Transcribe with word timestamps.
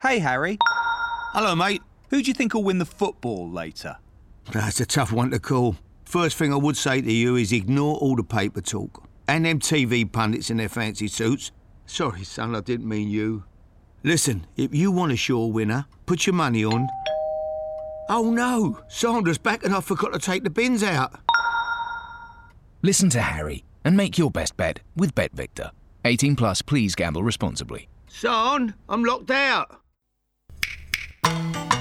Hey, 0.00 0.20
Harry. 0.20 0.58
Hello, 1.32 1.56
mate. 1.56 1.82
Who 2.10 2.22
do 2.22 2.28
you 2.28 2.34
think 2.34 2.54
will 2.54 2.62
win 2.62 2.78
the 2.78 2.84
football 2.84 3.50
later? 3.50 3.96
That's 4.52 4.78
a 4.78 4.86
tough 4.86 5.10
one 5.10 5.32
to 5.32 5.40
call. 5.40 5.74
First 6.04 6.36
thing 6.36 6.52
I 6.52 6.56
would 6.56 6.76
say 6.76 7.00
to 7.00 7.12
you 7.12 7.34
is 7.34 7.50
ignore 7.50 7.96
all 7.96 8.14
the 8.14 8.22
paper 8.22 8.60
talk 8.60 9.02
and 9.26 9.44
them 9.44 9.58
TV 9.58 10.10
pundits 10.10 10.50
in 10.50 10.58
their 10.58 10.68
fancy 10.68 11.08
suits. 11.08 11.50
Sorry, 11.86 12.22
son, 12.22 12.54
I 12.54 12.60
didn't 12.60 12.88
mean 12.88 13.10
you. 13.10 13.42
Listen, 14.04 14.46
if 14.56 14.72
you 14.72 14.92
want 14.92 15.10
a 15.10 15.16
sure 15.16 15.50
winner, 15.50 15.86
put 16.06 16.28
your 16.28 16.34
money 16.34 16.64
on. 16.64 16.88
Oh 18.08 18.30
no, 18.30 18.78
Sandra's 18.86 19.36
back 19.36 19.64
and 19.64 19.74
I 19.74 19.80
forgot 19.80 20.12
to 20.12 20.20
take 20.20 20.44
the 20.44 20.50
bins 20.50 20.84
out. 20.84 21.18
Listen 22.82 23.10
to 23.10 23.20
Harry 23.20 23.64
and 23.84 23.96
make 23.96 24.16
your 24.16 24.30
best 24.30 24.56
bet 24.56 24.78
with 24.94 25.16
BetVictor. 25.16 25.72
18 26.04 26.36
plus, 26.36 26.62
please 26.62 26.94
gamble 26.94 27.24
responsibly. 27.24 27.88
Son, 28.06 28.74
I'm 28.88 29.02
locked 29.02 29.32
out. 29.32 29.80
Thank 31.28 31.72
you. 31.72 31.77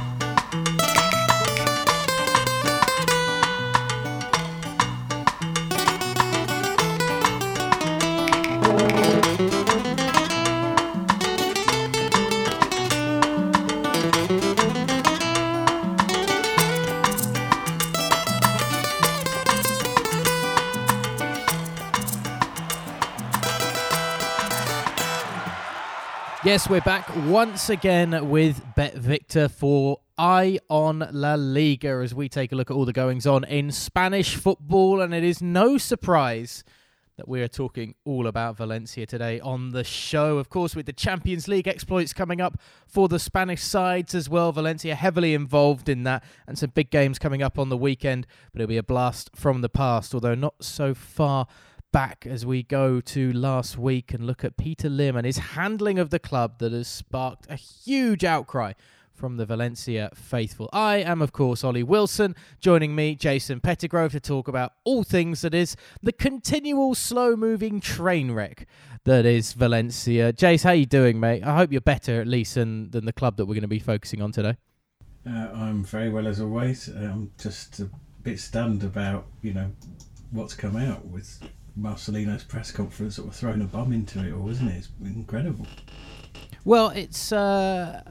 Yes, 26.48 26.70
we're 26.70 26.80
back 26.80 27.14
once 27.26 27.70
again 27.70 28.30
with 28.30 28.64
BetVictor 28.78 29.52
for 29.52 30.00
Eye 30.18 30.60
on 30.70 31.06
La 31.12 31.36
Liga 31.36 32.00
as 32.02 32.16
we 32.16 32.30
take 32.30 32.54
a 32.54 32.56
look 32.56 32.72
at 32.72 32.74
all 32.74 32.86
the 32.86 32.94
goings 32.94 33.28
on 33.28 33.44
in 33.44 33.70
Spanish 33.70 34.38
football. 34.38 35.02
And 35.02 35.14
it 35.14 35.26
is 35.26 35.42
no 35.42 35.78
surprise 35.78 36.64
that 37.18 37.28
we 37.28 37.42
are 37.42 37.50
talking 37.50 37.96
all 38.06 38.28
about 38.28 38.56
Valencia 38.56 39.06
today 39.06 39.42
on 39.42 39.72
the 39.72 39.84
show. 39.84 40.38
Of 40.38 40.50
course, 40.50 40.74
with 40.74 40.86
the 40.86 40.94
Champions 40.94 41.50
League 41.50 41.68
exploits 41.68 42.14
coming 42.14 42.40
up 42.40 42.58
for 42.88 43.10
the 43.10 43.20
Spanish 43.20 43.62
sides 43.62 44.16
as 44.16 44.30
well. 44.30 44.54
Valencia 44.54 44.96
heavily 44.96 45.34
involved 45.34 45.90
in 45.90 46.04
that, 46.04 46.24
and 46.48 46.58
some 46.58 46.70
big 46.70 46.90
games 46.90 47.20
coming 47.20 47.44
up 47.44 47.60
on 47.60 47.68
the 47.68 47.76
weekend. 47.76 48.26
But 48.54 48.62
it'll 48.62 48.70
be 48.70 48.78
a 48.78 48.84
blast 48.84 49.32
from 49.36 49.60
the 49.60 49.68
past, 49.68 50.14
although 50.14 50.34
not 50.34 50.64
so 50.64 50.94
far 50.94 51.46
back 51.92 52.28
as 52.28 52.46
we 52.46 52.64
go 52.64 53.00
to 53.02 53.32
last 53.34 53.78
week 53.78 54.14
and 54.14 54.26
look 54.26 54.44
at 54.44 54.58
Peter 54.58 54.90
Lim 54.90 55.16
and 55.16 55.26
his 55.26 55.38
handling 55.38 55.98
of 56.00 56.10
the 56.10 56.20
club 56.20 56.60
that 56.60 56.72
has 56.72 56.88
sparked 56.88 57.48
a 57.50 57.56
huge 57.56 58.24
outcry 58.24 58.74
from 59.14 59.38
the 59.38 59.46
Valencia 59.46 60.12
faithful. 60.14 60.70
I 60.72 60.98
am, 60.98 61.22
of 61.22 61.32
course, 61.32 61.64
Ollie 61.64 61.84
Wilson. 61.84 62.36
Joining 62.60 62.96
me, 62.96 63.16
Jason 63.16 63.60
Pettigrove, 63.60 64.12
to 64.12 64.20
talk 64.20 64.48
about 64.48 64.74
all 64.84 65.04
things 65.04 65.42
that 65.42 65.56
is 65.56 65.76
the 66.04 66.12
continual 66.12 66.94
slow-moving 66.94 67.80
train 67.80 68.32
wreck 68.32 68.68
that 69.06 69.26
is 69.26 69.54
Valencia. 69.54 70.32
Jace, 70.34 70.64
how 70.64 70.72
you 70.72 70.86
doing, 70.86 71.20
mate? 71.20 71.44
I 71.44 71.56
hope 71.56 71.72
you're 71.72 71.82
better 71.82 72.22
at 72.22 72.28
least 72.28 72.56
than, 72.56 72.92
than 72.92 73.06
the 73.06 73.14
club 73.14 73.38
that 73.38 73.46
we're 73.46 73.56
going 73.56 73.62
to 73.62 73.68
be 73.68 73.80
focusing 73.80 74.22
on 74.22 74.32
today. 74.32 74.58
Uh, 75.26 75.50
I'm 75.54 75.84
very 75.84 76.10
well 76.10 76.28
as 76.28 76.40
always. 76.40 76.88
I'm 76.88 77.32
just 77.40 77.80
a 77.80 77.90
bit 78.24 78.40
stunned 78.40 78.84
about 78.84 79.26
you 79.42 79.54
know 79.54 79.72
what's 80.32 80.54
come 80.54 80.76
out 80.76 81.06
with 81.06 81.40
Marcelino's 81.78 82.44
press 82.44 82.72
conference 82.72 83.16
sort 83.16 83.28
of 83.28 83.36
throwing 83.36 83.62
a 83.62 83.66
bum 83.66 83.94
into 83.94 84.26
it 84.26 84.34
all, 84.34 84.50
isn't 84.50 84.68
it? 84.68 84.78
It's 84.78 84.90
incredible. 85.02 85.68
Well, 86.66 86.90
it's 86.90 87.32
uh, 87.32 88.02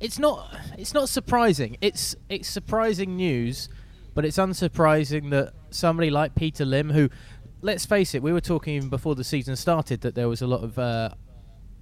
it's 0.00 0.18
not 0.18 0.54
it's 0.78 0.94
not 0.94 1.08
surprising. 1.08 1.76
It's 1.80 2.14
it's 2.28 2.48
surprising 2.48 3.16
news, 3.16 3.68
but 4.14 4.24
it's 4.24 4.38
unsurprising 4.38 5.30
that 5.30 5.52
somebody 5.70 6.10
like 6.10 6.34
Peter 6.34 6.64
Lim, 6.64 6.90
who, 6.90 7.10
let's 7.60 7.84
face 7.84 8.14
it, 8.14 8.22
we 8.22 8.32
were 8.32 8.40
talking 8.40 8.74
even 8.74 8.88
before 8.88 9.14
the 9.14 9.24
season 9.24 9.56
started 9.56 10.00
that 10.02 10.14
there 10.14 10.28
was 10.28 10.40
a 10.40 10.46
lot 10.46 10.62
of 10.62 10.78
uh, 10.78 11.10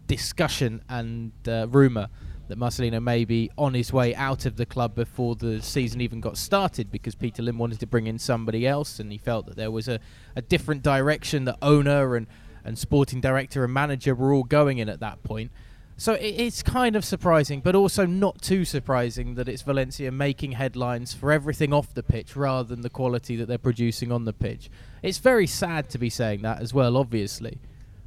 discussion 0.06 0.82
and 0.88 1.32
uh, 1.46 1.66
rumor 1.68 2.08
that 2.48 2.58
Marcelino 2.58 3.02
may 3.02 3.24
be 3.24 3.50
on 3.56 3.74
his 3.74 3.92
way 3.92 4.14
out 4.14 4.46
of 4.46 4.56
the 4.56 4.66
club 4.66 4.94
before 4.94 5.34
the 5.34 5.62
season 5.62 6.00
even 6.00 6.20
got 6.20 6.36
started 6.36 6.90
because 6.90 7.14
Peter 7.14 7.42
Lim 7.42 7.58
wanted 7.58 7.80
to 7.80 7.86
bring 7.86 8.06
in 8.06 8.18
somebody 8.18 8.66
else 8.66 8.98
and 8.98 9.10
he 9.10 9.18
felt 9.18 9.46
that 9.46 9.56
there 9.56 9.70
was 9.70 9.88
a, 9.88 9.98
a 10.36 10.42
different 10.42 10.82
direction 10.82 11.44
that 11.44 11.56
owner 11.62 12.16
and, 12.16 12.26
and 12.64 12.78
sporting 12.78 13.20
director 13.20 13.64
and 13.64 13.72
manager 13.72 14.14
were 14.14 14.32
all 14.32 14.44
going 14.44 14.78
in 14.78 14.88
at 14.88 15.00
that 15.00 15.22
point. 15.22 15.50
So 15.96 16.14
it, 16.14 16.34
it's 16.38 16.62
kind 16.62 16.96
of 16.96 17.04
surprising, 17.04 17.60
but 17.60 17.74
also 17.74 18.04
not 18.04 18.42
too 18.42 18.64
surprising 18.64 19.36
that 19.36 19.48
it's 19.48 19.62
Valencia 19.62 20.10
making 20.10 20.52
headlines 20.52 21.14
for 21.14 21.30
everything 21.30 21.72
off 21.72 21.94
the 21.94 22.02
pitch 22.02 22.36
rather 22.36 22.68
than 22.68 22.82
the 22.82 22.90
quality 22.90 23.36
that 23.36 23.46
they're 23.46 23.58
producing 23.58 24.10
on 24.10 24.24
the 24.24 24.32
pitch. 24.32 24.70
It's 25.02 25.18
very 25.18 25.46
sad 25.46 25.88
to 25.90 25.98
be 25.98 26.10
saying 26.10 26.42
that 26.42 26.60
as 26.60 26.74
well, 26.74 26.96
obviously. 26.96 27.58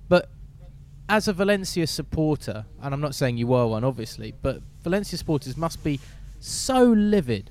But 0.10 0.30
as 1.10 1.28
a 1.28 1.34
Valencia 1.34 1.88
supporter, 1.88 2.66
and 2.82 2.94
I'm 2.94 3.02
not 3.02 3.16
saying 3.16 3.38
you 3.38 3.54
are 3.54 3.68
one, 3.68 3.84
obviously, 3.84 4.34
but 4.42 4.62
Valencia 4.84 5.18
supporters 5.18 5.56
must 5.56 5.84
be 5.84 6.00
so 6.40 6.84
livid 6.84 7.50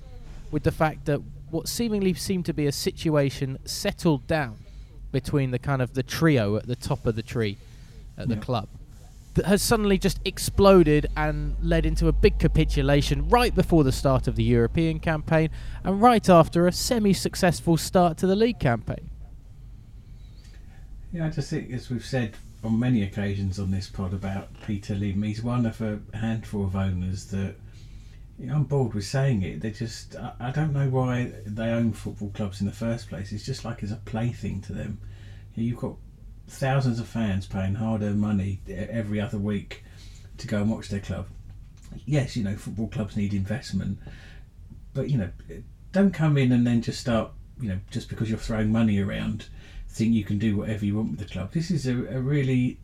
with 0.50 0.62
the 0.62 0.72
fact 0.72 1.06
that 1.06 1.20
what 1.50 1.68
seemingly 1.68 2.12
seemed 2.14 2.44
to 2.46 2.52
be 2.54 2.66
a 2.66 2.72
situation 2.72 3.58
settled 3.64 4.26
down 4.26 4.56
between 5.12 5.50
the 5.50 5.58
kind 5.58 5.80
of 5.80 5.94
the 5.94 6.02
trio 6.02 6.56
at 6.56 6.66
the 6.66 6.76
top 6.76 7.06
of 7.06 7.16
the 7.16 7.22
tree 7.22 7.56
at 8.18 8.28
the 8.28 8.34
Yeah. 8.34 8.40
club 8.40 8.68
that 9.34 9.46
has 9.46 9.62
suddenly 9.62 9.98
just 9.98 10.18
exploded 10.24 11.06
and 11.16 11.56
led 11.62 11.84
into 11.84 12.08
a 12.08 12.12
big 12.12 12.38
capitulation 12.38 13.28
right 13.28 13.54
before 13.54 13.84
the 13.84 13.92
start 13.92 14.26
of 14.26 14.34
the 14.34 14.42
European 14.42 14.98
campaign 14.98 15.50
and 15.84 16.00
right 16.00 16.28
after 16.28 16.66
a 16.66 16.72
semi-successful 16.72 17.76
start 17.76 18.16
to 18.18 18.26
the 18.26 18.34
league 18.36 18.58
campaign. 18.58 19.10
Yeah, 21.12 21.26
I 21.26 21.30
just 21.30 21.50
think, 21.50 21.70
as 21.70 21.90
we've 21.90 22.04
said 22.04 22.34
on 22.66 22.78
many 22.78 23.02
occasions 23.02 23.58
on 23.58 23.70
this 23.70 23.88
pod 23.88 24.12
about 24.12 24.48
Peter 24.66 24.94
Lim, 24.94 25.22
he's 25.22 25.42
one 25.42 25.64
of 25.66 25.80
a 25.80 26.00
handful 26.14 26.64
of 26.64 26.76
owners 26.76 27.26
that 27.26 27.56
you 28.38 28.46
know, 28.46 28.56
I'm 28.56 28.64
bored 28.64 28.94
with 28.94 29.06
saying 29.06 29.42
it. 29.42 29.60
They 29.60 29.70
just, 29.70 30.14
I, 30.16 30.32
I 30.40 30.50
don't 30.50 30.72
know 30.72 30.88
why 30.88 31.32
they 31.46 31.68
own 31.68 31.92
football 31.92 32.30
clubs 32.34 32.60
in 32.60 32.66
the 32.66 32.72
first 32.72 33.08
place. 33.08 33.32
It's 33.32 33.46
just 33.46 33.64
like 33.64 33.82
it's 33.82 33.92
a 33.92 33.96
plaything 33.96 34.60
to 34.62 34.72
them. 34.72 34.98
You 35.54 35.62
know, 35.62 35.68
you've 35.68 35.80
got 35.80 35.96
thousands 36.48 37.00
of 37.00 37.08
fans 37.08 37.46
paying 37.46 37.74
hard-earned 37.74 38.20
money 38.20 38.60
every 38.68 39.20
other 39.20 39.38
week 39.38 39.84
to 40.38 40.46
go 40.46 40.60
and 40.60 40.70
watch 40.70 40.88
their 40.88 41.00
club. 41.00 41.26
Yes, 42.04 42.36
you 42.36 42.44
know, 42.44 42.56
football 42.56 42.88
clubs 42.88 43.16
need 43.16 43.32
investment, 43.32 43.98
but 44.92 45.08
you 45.08 45.16
know, 45.16 45.30
don't 45.92 46.12
come 46.12 46.36
in 46.36 46.52
and 46.52 46.66
then 46.66 46.82
just 46.82 47.00
start, 47.00 47.30
you 47.60 47.68
know, 47.68 47.80
just 47.90 48.10
because 48.10 48.28
you're 48.28 48.38
throwing 48.38 48.70
money 48.70 49.00
around, 49.00 49.46
think 49.96 50.12
you 50.12 50.24
can 50.24 50.38
do 50.38 50.56
whatever 50.56 50.84
you 50.84 50.94
want 50.94 51.10
with 51.12 51.20
the 51.20 51.32
club. 51.32 51.52
This 51.52 51.70
is 51.70 51.86
a, 51.86 51.92
a 51.92 52.20
really 52.20 52.78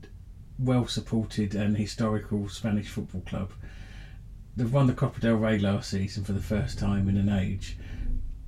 well 0.58 0.86
supported 0.86 1.54
and 1.54 1.76
historical 1.76 2.48
Spanish 2.48 2.88
football 2.88 3.20
club. 3.22 3.52
They've 4.56 4.72
won 4.72 4.86
the 4.86 4.94
Copa 4.94 5.20
del 5.20 5.36
Rey 5.36 5.58
last 5.58 5.90
season 5.90 6.24
for 6.24 6.32
the 6.32 6.40
first 6.40 6.78
time 6.78 7.10
in 7.10 7.18
an 7.18 7.28
age. 7.28 7.76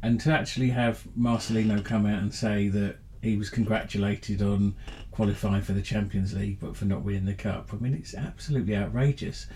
And 0.03 0.19
to 0.21 0.33
actually 0.33 0.71
have 0.71 1.05
Marcelino 1.19 1.85
come 1.85 2.07
out 2.07 2.23
and 2.23 2.35
say 2.35 2.69
that 2.69 2.97
he 3.23 3.37
was 3.37 3.51
congratulated 3.51 4.41
on 4.41 4.75
qualifying 5.11 5.63
for 5.63 5.73
the 5.73 5.83
Champions 5.83 6.35
League 6.35 6.59
but 6.61 6.77
for 6.77 6.87
not 6.87 7.03
winning 7.03 7.27
the 7.27 7.35
cup, 7.35 7.69
I 7.73 7.77
mean, 7.77 7.95
it's 7.95 8.15
absolutely 8.15 8.77
outrageous. 8.77 9.47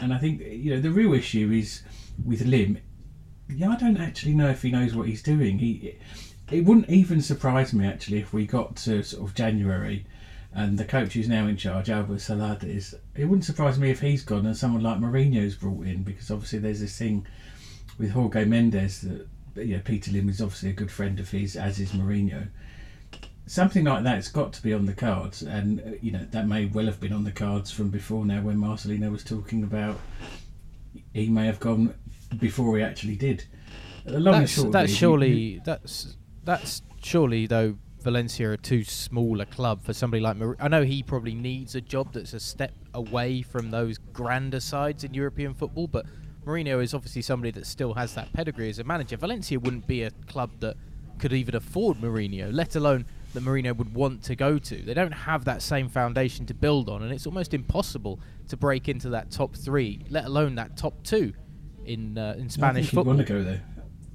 And 0.00 0.12
I 0.12 0.18
think, 0.18 0.40
you 0.40 0.74
know, 0.74 0.80
the 0.80 0.90
real 0.90 1.12
issue 1.12 1.50
is 1.50 1.82
with 2.24 2.46
Lim. 2.46 2.78
Yeah, 3.50 3.70
I 3.70 3.76
don't 3.76 3.98
actually 3.98 4.34
know 4.34 4.48
if 4.48 4.62
he 4.62 4.70
knows 4.70 4.94
what 4.94 5.08
he's 5.08 5.22
doing. 5.22 5.58
He, 5.58 5.98
it 6.50 6.64
wouldn't 6.64 6.88
even 6.88 7.20
surprise 7.20 7.72
me 7.72 7.86
actually 7.86 8.18
if 8.18 8.32
we 8.32 8.46
got 8.46 8.76
to 8.76 9.02
sort 9.02 9.28
of 9.28 9.34
January 9.34 10.06
and 10.54 10.78
the 10.78 10.84
coach 10.84 11.12
who's 11.12 11.28
now 11.28 11.46
in 11.46 11.56
charge, 11.56 11.90
Albert 11.90 12.20
Celades, 12.20 12.94
it 13.14 13.26
wouldn't 13.26 13.44
surprise 13.44 13.78
me 13.78 13.90
if 13.90 14.00
he's 14.00 14.24
gone 14.24 14.46
and 14.46 14.56
someone 14.56 14.82
like 14.82 14.98
Mourinho's 14.98 15.54
brought 15.54 15.86
in 15.86 16.02
because 16.02 16.30
obviously 16.30 16.58
there's 16.58 16.80
this 16.80 16.98
thing 16.98 17.26
with 17.98 18.12
Jorge 18.12 18.44
Mendes 18.44 19.02
that 19.02 19.28
you 19.56 19.76
know, 19.76 19.82
Peter 19.84 20.10
Lim 20.12 20.28
is 20.28 20.40
obviously 20.40 20.70
a 20.70 20.74
good 20.74 20.90
friend 20.90 21.18
of 21.20 21.30
his, 21.30 21.56
as 21.56 21.78
is 21.80 21.92
Mourinho. 21.92 22.48
Something 23.46 23.84
like 23.84 24.04
that's 24.04 24.28
got 24.28 24.52
to 24.54 24.62
be 24.62 24.74
on 24.74 24.86
the 24.86 24.92
cards, 24.92 25.42
and 25.42 25.80
uh, 25.80 25.90
you 26.02 26.12
know 26.12 26.26
that 26.32 26.46
may 26.46 26.66
well 26.66 26.84
have 26.84 27.00
been 27.00 27.14
on 27.14 27.24
the 27.24 27.32
cards 27.32 27.70
from 27.70 27.88
before 27.88 28.26
now 28.26 28.42
when 28.42 28.58
Marcelino 28.58 29.10
was 29.10 29.24
talking 29.24 29.62
about 29.62 29.98
he 31.14 31.28
may 31.28 31.46
have 31.46 31.58
gone 31.58 31.94
before 32.38 32.76
he 32.76 32.82
actually 32.82 33.16
did. 33.16 33.44
The 34.04 34.20
long 34.20 34.34
and 34.34 34.42
that's 34.42 34.52
short 34.52 34.72
that's 34.72 34.92
surely 34.92 35.62
that's 35.64 36.17
that's 36.48 36.80
surely 37.02 37.46
though 37.46 37.76
Valencia 38.00 38.50
are 38.50 38.56
too 38.56 38.82
small 38.82 39.40
a 39.42 39.46
club 39.46 39.84
for 39.84 39.92
somebody 39.92 40.22
like 40.22 40.36
Mar- 40.38 40.56
I 40.58 40.68
know 40.68 40.82
he 40.82 41.02
probably 41.02 41.34
needs 41.34 41.74
a 41.74 41.80
job 41.82 42.14
that's 42.14 42.32
a 42.32 42.40
step 42.40 42.72
away 42.94 43.42
from 43.42 43.70
those 43.70 43.98
grander 43.98 44.60
sides 44.60 45.04
in 45.04 45.12
European 45.12 45.52
football, 45.52 45.88
but 45.88 46.06
Mourinho 46.46 46.82
is 46.82 46.94
obviously 46.94 47.20
somebody 47.20 47.50
that 47.50 47.66
still 47.66 47.92
has 47.94 48.14
that 48.14 48.32
pedigree 48.32 48.70
as 48.70 48.78
a 48.78 48.84
manager. 48.84 49.18
Valencia 49.18 49.60
wouldn't 49.60 49.86
be 49.86 50.04
a 50.04 50.10
club 50.26 50.50
that 50.60 50.76
could 51.18 51.34
even 51.34 51.54
afford 51.54 51.98
Mourinho, 51.98 52.50
let 52.50 52.76
alone 52.76 53.04
that 53.34 53.42
Mourinho 53.42 53.76
would 53.76 53.92
want 53.92 54.22
to 54.22 54.34
go 54.34 54.58
to. 54.58 54.76
They 54.76 54.94
don't 54.94 55.12
have 55.12 55.44
that 55.44 55.60
same 55.60 55.90
foundation 55.90 56.46
to 56.46 56.54
build 56.54 56.88
on, 56.88 57.02
and 57.02 57.12
it's 57.12 57.26
almost 57.26 57.52
impossible 57.52 58.20
to 58.48 58.56
break 58.56 58.88
into 58.88 59.10
that 59.10 59.30
top 59.30 59.54
three, 59.54 60.06
let 60.08 60.24
alone 60.24 60.54
that 60.54 60.78
top 60.78 61.02
two 61.02 61.34
in 61.84 62.16
uh, 62.16 62.36
in 62.38 62.48
Spanish 62.48 62.86
I 62.86 62.86
think 62.86 62.94
football. 62.94 63.14
Want 63.14 63.26
to 63.26 63.32
go 63.34 63.42
there. 63.42 63.62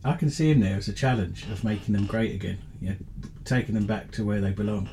I 0.06 0.14
can 0.14 0.30
see 0.30 0.52
him 0.52 0.60
there 0.60 0.78
as 0.78 0.88
a 0.88 0.94
challenge 0.94 1.44
of 1.50 1.64
making 1.64 1.94
them 1.94 2.06
great 2.06 2.36
again. 2.36 2.60
Yeah, 2.82 2.96
taking 3.46 3.76
them 3.76 3.86
back 3.86 4.12
to 4.12 4.26
where 4.26 4.42
they 4.42 4.52
belong. 4.52 4.90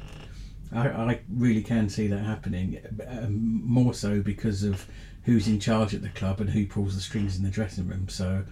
I, 0.73 0.89
I 0.89 1.21
really 1.29 1.63
can 1.63 1.89
see 1.89 2.07
that 2.07 2.21
happening. 2.25 2.81
Um, 3.09 3.63
more 3.65 3.93
so 3.93 4.23
because 4.23 4.63
of 4.63 4.87
who's 5.25 5.49
in 5.49 5.59
charge 5.59 5.95
at 5.95 6.03
the 6.03 6.09
club 6.11 6.41
and 6.41 6.51
who 6.51 6.67
pulls 6.67 6.95
the 6.95 7.01
strings 7.01 7.37
in 7.37 7.45
the 7.45 7.51
dressing 7.51 7.89
room. 7.89 8.09
So, 8.09 8.45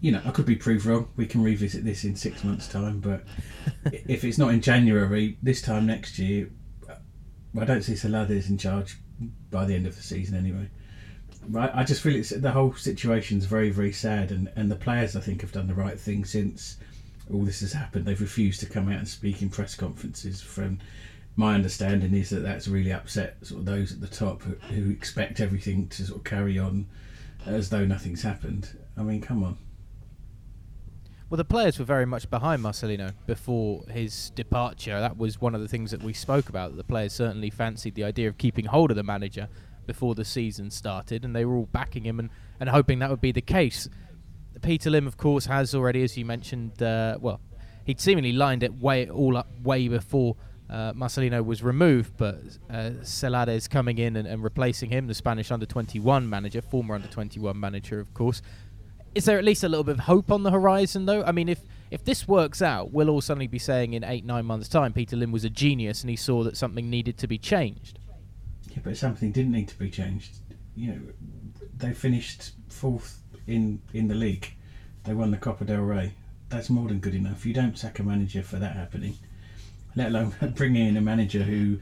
you 0.00 0.12
know, 0.12 0.20
I 0.24 0.30
could 0.30 0.46
be 0.46 0.56
proved 0.56 0.84
wrong. 0.84 1.08
We 1.16 1.26
can 1.26 1.42
revisit 1.42 1.84
this 1.84 2.04
in 2.04 2.16
six 2.16 2.44
months' 2.44 2.68
time. 2.68 3.00
But 3.00 3.24
if 3.92 4.24
it's 4.24 4.38
not 4.38 4.52
in 4.52 4.60
January, 4.60 5.38
this 5.42 5.62
time 5.62 5.86
next 5.86 6.18
year, 6.18 6.50
I 7.58 7.64
don't 7.64 7.82
see 7.82 7.94
Celades 7.94 8.50
in 8.50 8.58
charge 8.58 8.98
by 9.50 9.64
the 9.64 9.74
end 9.74 9.86
of 9.86 9.96
the 9.96 10.02
season 10.02 10.36
anyway. 10.36 10.68
Right, 11.48 11.70
I 11.72 11.84
just 11.84 12.02
feel 12.02 12.14
it's 12.14 12.30
the 12.30 12.50
whole 12.50 12.74
situation's 12.74 13.46
very, 13.46 13.70
very 13.70 13.92
sad, 13.92 14.32
and, 14.32 14.50
and 14.56 14.70
the 14.70 14.76
players 14.76 15.16
I 15.16 15.20
think 15.20 15.40
have 15.40 15.52
done 15.52 15.66
the 15.66 15.74
right 15.74 15.98
thing 15.98 16.24
since 16.24 16.76
all 17.32 17.44
this 17.44 17.60
has 17.60 17.72
happened. 17.72 18.04
They've 18.04 18.20
refused 18.20 18.60
to 18.60 18.66
come 18.66 18.88
out 18.88 18.98
and 18.98 19.08
speak 19.08 19.40
in 19.40 19.48
press 19.48 19.74
conferences. 19.74 20.42
From 20.42 20.78
my 21.36 21.54
understanding, 21.54 22.14
is 22.14 22.30
that 22.30 22.40
that's 22.40 22.68
really 22.68 22.92
upset 22.92 23.36
sort 23.42 23.60
of 23.60 23.66
those 23.66 23.92
at 23.92 24.00
the 24.00 24.08
top 24.08 24.42
who, 24.42 24.54
who 24.74 24.90
expect 24.90 25.40
everything 25.40 25.88
to 25.88 26.04
sort 26.04 26.18
of 26.18 26.24
carry 26.24 26.58
on 26.58 26.86
as 27.46 27.70
though 27.70 27.84
nothing's 27.84 28.22
happened. 28.22 28.76
I 28.96 29.02
mean, 29.02 29.20
come 29.20 29.44
on. 29.44 29.56
Well, 31.30 31.36
the 31.36 31.44
players 31.44 31.78
were 31.78 31.84
very 31.84 32.06
much 32.06 32.30
behind 32.30 32.62
Marcelino 32.62 33.12
before 33.26 33.84
his 33.90 34.30
departure. 34.30 34.98
That 34.98 35.18
was 35.18 35.40
one 35.40 35.54
of 35.54 35.60
the 35.60 35.68
things 35.68 35.90
that 35.90 36.02
we 36.02 36.14
spoke 36.14 36.48
about. 36.48 36.70
That 36.70 36.78
the 36.78 36.84
players 36.84 37.12
certainly 37.12 37.50
fancied 37.50 37.94
the 37.94 38.04
idea 38.04 38.28
of 38.28 38.38
keeping 38.38 38.64
hold 38.64 38.90
of 38.90 38.96
the 38.96 39.02
manager 39.02 39.48
before 39.88 40.14
the 40.14 40.24
season 40.24 40.70
started, 40.70 41.24
and 41.24 41.34
they 41.34 41.44
were 41.44 41.56
all 41.56 41.68
backing 41.72 42.04
him 42.04 42.20
and, 42.20 42.30
and 42.60 42.68
hoping 42.68 43.00
that 43.00 43.10
would 43.10 43.20
be 43.20 43.32
the 43.32 43.40
case. 43.40 43.88
Peter 44.62 44.90
Lim, 44.90 45.08
of 45.08 45.16
course, 45.16 45.46
has 45.46 45.74
already, 45.74 46.04
as 46.04 46.16
you 46.16 46.24
mentioned, 46.24 46.80
uh, 46.80 47.18
well, 47.20 47.40
he'd 47.84 48.00
seemingly 48.00 48.32
lined 48.32 48.62
it 48.62 48.80
way 48.80 49.08
all 49.08 49.36
up 49.36 49.48
way 49.62 49.88
before 49.88 50.36
uh, 50.70 50.92
Marcelino 50.92 51.44
was 51.44 51.62
removed, 51.62 52.12
but 52.16 52.36
uh, 52.70 52.90
Celades 53.02 53.68
coming 53.68 53.98
in 53.98 54.16
and, 54.16 54.28
and 54.28 54.44
replacing 54.44 54.90
him, 54.90 55.06
the 55.06 55.14
Spanish 55.14 55.50
under 55.50 55.66
21 55.66 56.28
manager, 56.28 56.60
former 56.60 56.94
under 56.94 57.08
21 57.08 57.58
manager, 57.58 57.98
of 57.98 58.12
course. 58.14 58.42
Is 59.14 59.24
there 59.24 59.38
at 59.38 59.44
least 59.44 59.64
a 59.64 59.68
little 59.68 59.84
bit 59.84 59.94
of 59.94 60.00
hope 60.00 60.30
on 60.30 60.42
the 60.42 60.50
horizon, 60.50 61.06
though? 61.06 61.24
I 61.24 61.32
mean, 61.32 61.48
if 61.48 61.60
if 61.90 62.04
this 62.04 62.28
works 62.28 62.60
out, 62.60 62.92
we'll 62.92 63.08
all 63.08 63.22
suddenly 63.22 63.46
be 63.46 63.58
saying 63.58 63.94
in 63.94 64.04
eight, 64.04 64.24
nine 64.24 64.44
months' 64.44 64.68
time, 64.68 64.92
Peter 64.92 65.16
Lim 65.16 65.32
was 65.32 65.44
a 65.44 65.50
genius 65.50 66.02
and 66.02 66.10
he 66.10 66.16
saw 66.16 66.44
that 66.44 66.56
something 66.56 66.90
needed 66.90 67.16
to 67.18 67.26
be 67.26 67.38
changed. 67.38 67.98
Yeah, 68.78 68.84
but 68.84 68.96
something 68.96 69.32
didn't 69.32 69.50
need 69.50 69.66
to 69.68 69.78
be 69.78 69.90
changed. 69.90 70.36
You 70.76 70.92
know, 70.92 71.00
they 71.76 71.92
finished 71.92 72.52
fourth 72.68 73.18
in 73.48 73.82
in 73.92 74.06
the 74.06 74.14
league. 74.14 74.54
They 75.02 75.14
won 75.14 75.32
the 75.32 75.36
Copa 75.36 75.64
del 75.64 75.80
Rey. 75.80 76.14
That's 76.48 76.70
more 76.70 76.86
than 76.86 77.00
good 77.00 77.14
enough. 77.16 77.44
You 77.44 77.54
don't 77.54 77.76
sack 77.76 77.98
a 77.98 78.04
manager 78.04 78.42
for 78.44 78.56
that 78.56 78.76
happening, 78.76 79.16
let 79.96 80.08
alone 80.08 80.32
bringing 80.54 80.86
in 80.86 80.96
a 80.96 81.00
manager 81.00 81.42
who 81.42 81.80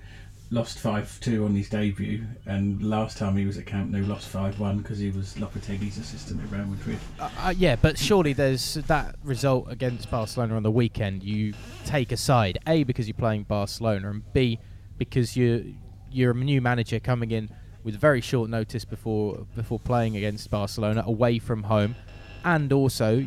lost 0.50 0.78
5 0.78 1.20
2 1.20 1.44
on 1.44 1.54
his 1.54 1.68
debut, 1.68 2.24
and 2.46 2.82
last 2.82 3.18
time 3.18 3.36
he 3.36 3.44
was 3.44 3.58
at 3.58 3.66
Camp 3.66 3.90
Nou 3.90 4.02
lost 4.02 4.28
5 4.28 4.58
1 4.58 4.78
because 4.78 4.98
he 4.98 5.10
was 5.10 5.34
Lopetegui's 5.34 5.98
assistant 5.98 6.42
at 6.42 6.50
Real 6.50 6.64
Madrid. 6.64 6.98
Uh, 7.20 7.28
uh, 7.40 7.54
yeah, 7.54 7.76
but 7.76 7.98
surely 7.98 8.32
there's 8.32 8.74
that 8.86 9.16
result 9.22 9.70
against 9.70 10.10
Barcelona 10.10 10.56
on 10.56 10.62
the 10.62 10.70
weekend. 10.70 11.22
You 11.22 11.52
take 11.84 12.10
aside 12.10 12.58
a 12.66 12.84
because 12.84 13.06
you're 13.06 13.14
playing 13.18 13.42
Barcelona, 13.42 14.08
and 14.08 14.32
b 14.32 14.58
because 14.96 15.36
you 15.36 15.74
you're 16.10 16.32
a 16.32 16.34
new 16.34 16.60
manager 16.60 17.00
coming 17.00 17.30
in 17.30 17.50
with 17.82 17.96
very 17.96 18.20
short 18.20 18.50
notice 18.50 18.84
before 18.84 19.46
before 19.54 19.78
playing 19.78 20.16
against 20.16 20.50
Barcelona 20.50 21.04
away 21.06 21.38
from 21.38 21.64
home, 21.64 21.94
and 22.44 22.72
also 22.72 23.26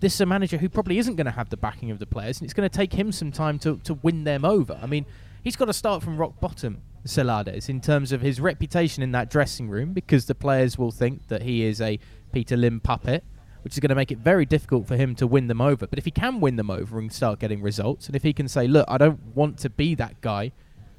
this 0.00 0.14
is 0.14 0.20
a 0.20 0.26
manager 0.26 0.56
who 0.56 0.68
probably 0.68 0.98
isn't 0.98 1.16
going 1.16 1.26
to 1.26 1.32
have 1.32 1.50
the 1.50 1.56
backing 1.56 1.90
of 1.90 1.98
the 1.98 2.06
players, 2.06 2.40
and 2.40 2.46
it's 2.46 2.54
going 2.54 2.68
to 2.68 2.74
take 2.74 2.92
him 2.92 3.10
some 3.12 3.32
time 3.32 3.58
to, 3.58 3.78
to 3.78 3.94
win 3.94 4.24
them 4.24 4.44
over. 4.44 4.78
I 4.80 4.86
mean, 4.86 5.04
he's 5.42 5.56
got 5.56 5.64
to 5.66 5.72
start 5.72 6.02
from 6.02 6.16
rock 6.16 6.40
bottom, 6.40 6.82
Celades, 7.04 7.68
in 7.68 7.80
terms 7.80 8.12
of 8.12 8.20
his 8.20 8.40
reputation 8.40 9.02
in 9.02 9.12
that 9.12 9.28
dressing 9.28 9.68
room, 9.68 9.92
because 9.92 10.26
the 10.26 10.34
players 10.34 10.78
will 10.78 10.92
think 10.92 11.28
that 11.28 11.42
he 11.42 11.64
is 11.64 11.80
a 11.80 11.98
Peter 12.32 12.56
Lim 12.56 12.80
puppet, 12.80 13.24
which 13.62 13.72
is 13.72 13.80
going 13.80 13.88
to 13.88 13.96
make 13.96 14.12
it 14.12 14.18
very 14.18 14.46
difficult 14.46 14.86
for 14.86 14.96
him 14.96 15.14
to 15.16 15.26
win 15.26 15.48
them 15.48 15.60
over. 15.60 15.86
But 15.86 15.98
if 15.98 16.04
he 16.04 16.12
can 16.12 16.40
win 16.40 16.56
them 16.56 16.70
over 16.70 16.98
and 16.98 17.12
start 17.12 17.40
getting 17.40 17.60
results, 17.60 18.06
and 18.06 18.14
if 18.14 18.22
he 18.22 18.32
can 18.32 18.46
say, 18.46 18.68
look, 18.68 18.86
I 18.88 18.98
don't 18.98 19.20
want 19.34 19.58
to 19.58 19.70
be 19.70 19.96
that 19.96 20.20
guy 20.20 20.52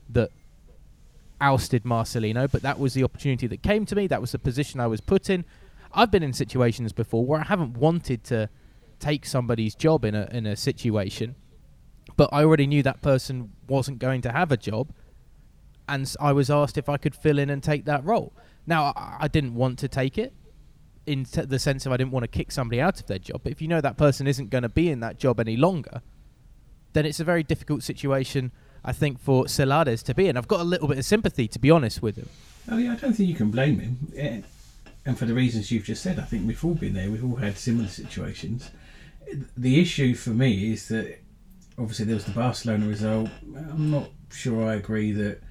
that 0.09 0.31
ousted 1.41 1.83
Marcelino, 1.83 2.49
but 2.51 2.61
that 2.61 2.79
was 2.79 2.93
the 2.93 3.03
opportunity 3.03 3.47
that 3.47 3.63
came 3.63 3.85
to 3.85 3.95
me, 3.95 4.07
that 4.07 4.21
was 4.21 4.31
the 4.31 4.39
position 4.39 4.79
I 4.79 4.87
was 4.87 5.01
put 5.01 5.29
in. 5.29 5.45
I've 5.93 6.11
been 6.11 6.23
in 6.23 6.33
situations 6.33 6.93
before 6.93 7.25
where 7.25 7.39
I 7.41 7.45
haven't 7.45 7.77
wanted 7.77 8.23
to 8.25 8.49
take 8.99 9.25
somebody's 9.25 9.75
job 9.75 10.05
in 10.05 10.13
a 10.13 10.27
in 10.31 10.45
a 10.45 10.55
situation, 10.55 11.35
but 12.17 12.29
I 12.31 12.43
already 12.43 12.67
knew 12.67 12.83
that 12.83 13.01
person 13.01 13.51
wasn't 13.67 13.99
going 13.99 14.21
to 14.21 14.31
have 14.31 14.51
a 14.51 14.57
job, 14.57 14.91
and 15.87 16.13
I 16.19 16.31
was 16.33 16.49
asked 16.49 16.77
if 16.77 16.89
I 16.89 16.97
could 16.97 17.15
fill 17.15 17.39
in 17.39 17.49
and 17.49 17.63
take 17.63 17.85
that 17.85 18.03
role. 18.03 18.33
Now 18.67 18.93
I, 18.95 19.17
I 19.21 19.27
didn't 19.27 19.55
want 19.55 19.79
to 19.79 19.87
take 19.87 20.17
it, 20.17 20.33
in 21.09 21.25
t- 21.25 21.41
the 21.41 21.57
sense 21.57 21.87
of 21.87 21.91
I 21.91 21.97
didn't 21.97 22.11
want 22.11 22.23
to 22.23 22.27
kick 22.27 22.51
somebody 22.51 22.79
out 22.79 22.99
of 22.99 23.07
their 23.07 23.17
job. 23.17 23.41
But 23.43 23.51
if 23.51 23.61
you 23.63 23.67
know 23.67 23.81
that 23.81 23.97
person 23.97 24.27
isn't 24.27 24.51
going 24.51 24.61
to 24.61 24.69
be 24.69 24.89
in 24.89 24.99
that 24.99 25.17
job 25.17 25.39
any 25.39 25.57
longer, 25.57 26.03
then 26.93 27.05
it's 27.05 27.19
a 27.19 27.23
very 27.23 27.41
difficult 27.41 27.81
situation. 27.81 28.51
I 28.83 28.91
think 28.93 29.19
for 29.19 29.45
Celades 29.45 30.03
to 30.03 30.13
be 30.13 30.27
in. 30.27 30.37
I've 30.37 30.47
got 30.47 30.61
a 30.61 30.63
little 30.63 30.87
bit 30.87 30.97
of 30.97 31.05
sympathy, 31.05 31.47
to 31.47 31.59
be 31.59 31.71
honest 31.71 32.01
with 32.01 32.15
him. 32.15 32.29
Oh 32.71 32.77
yeah, 32.77 32.93
I 32.93 32.95
don't 32.95 33.13
think 33.13 33.29
you 33.29 33.35
can 33.35 33.51
blame 33.51 33.79
him. 33.79 34.43
And 35.05 35.17
for 35.17 35.25
the 35.25 35.33
reasons 35.33 35.71
you've 35.71 35.85
just 35.85 36.03
said, 36.03 36.19
I 36.19 36.23
think 36.23 36.45
we've 36.45 36.63
all 36.63 36.75
been 36.75 36.93
there. 36.93 37.09
We've 37.09 37.23
all 37.23 37.37
had 37.37 37.57
similar 37.57 37.87
situations. 37.87 38.69
The 39.57 39.79
issue 39.79 40.13
for 40.15 40.31
me 40.31 40.71
is 40.73 40.87
that 40.89 41.19
obviously 41.77 42.05
there 42.05 42.15
was 42.15 42.25
the 42.25 42.31
Barcelona 42.31 42.87
result. 42.87 43.29
I'm 43.55 43.91
not 43.91 44.09
sure 44.31 44.67
I 44.67 44.75
agree 44.75 45.11
that 45.13 45.41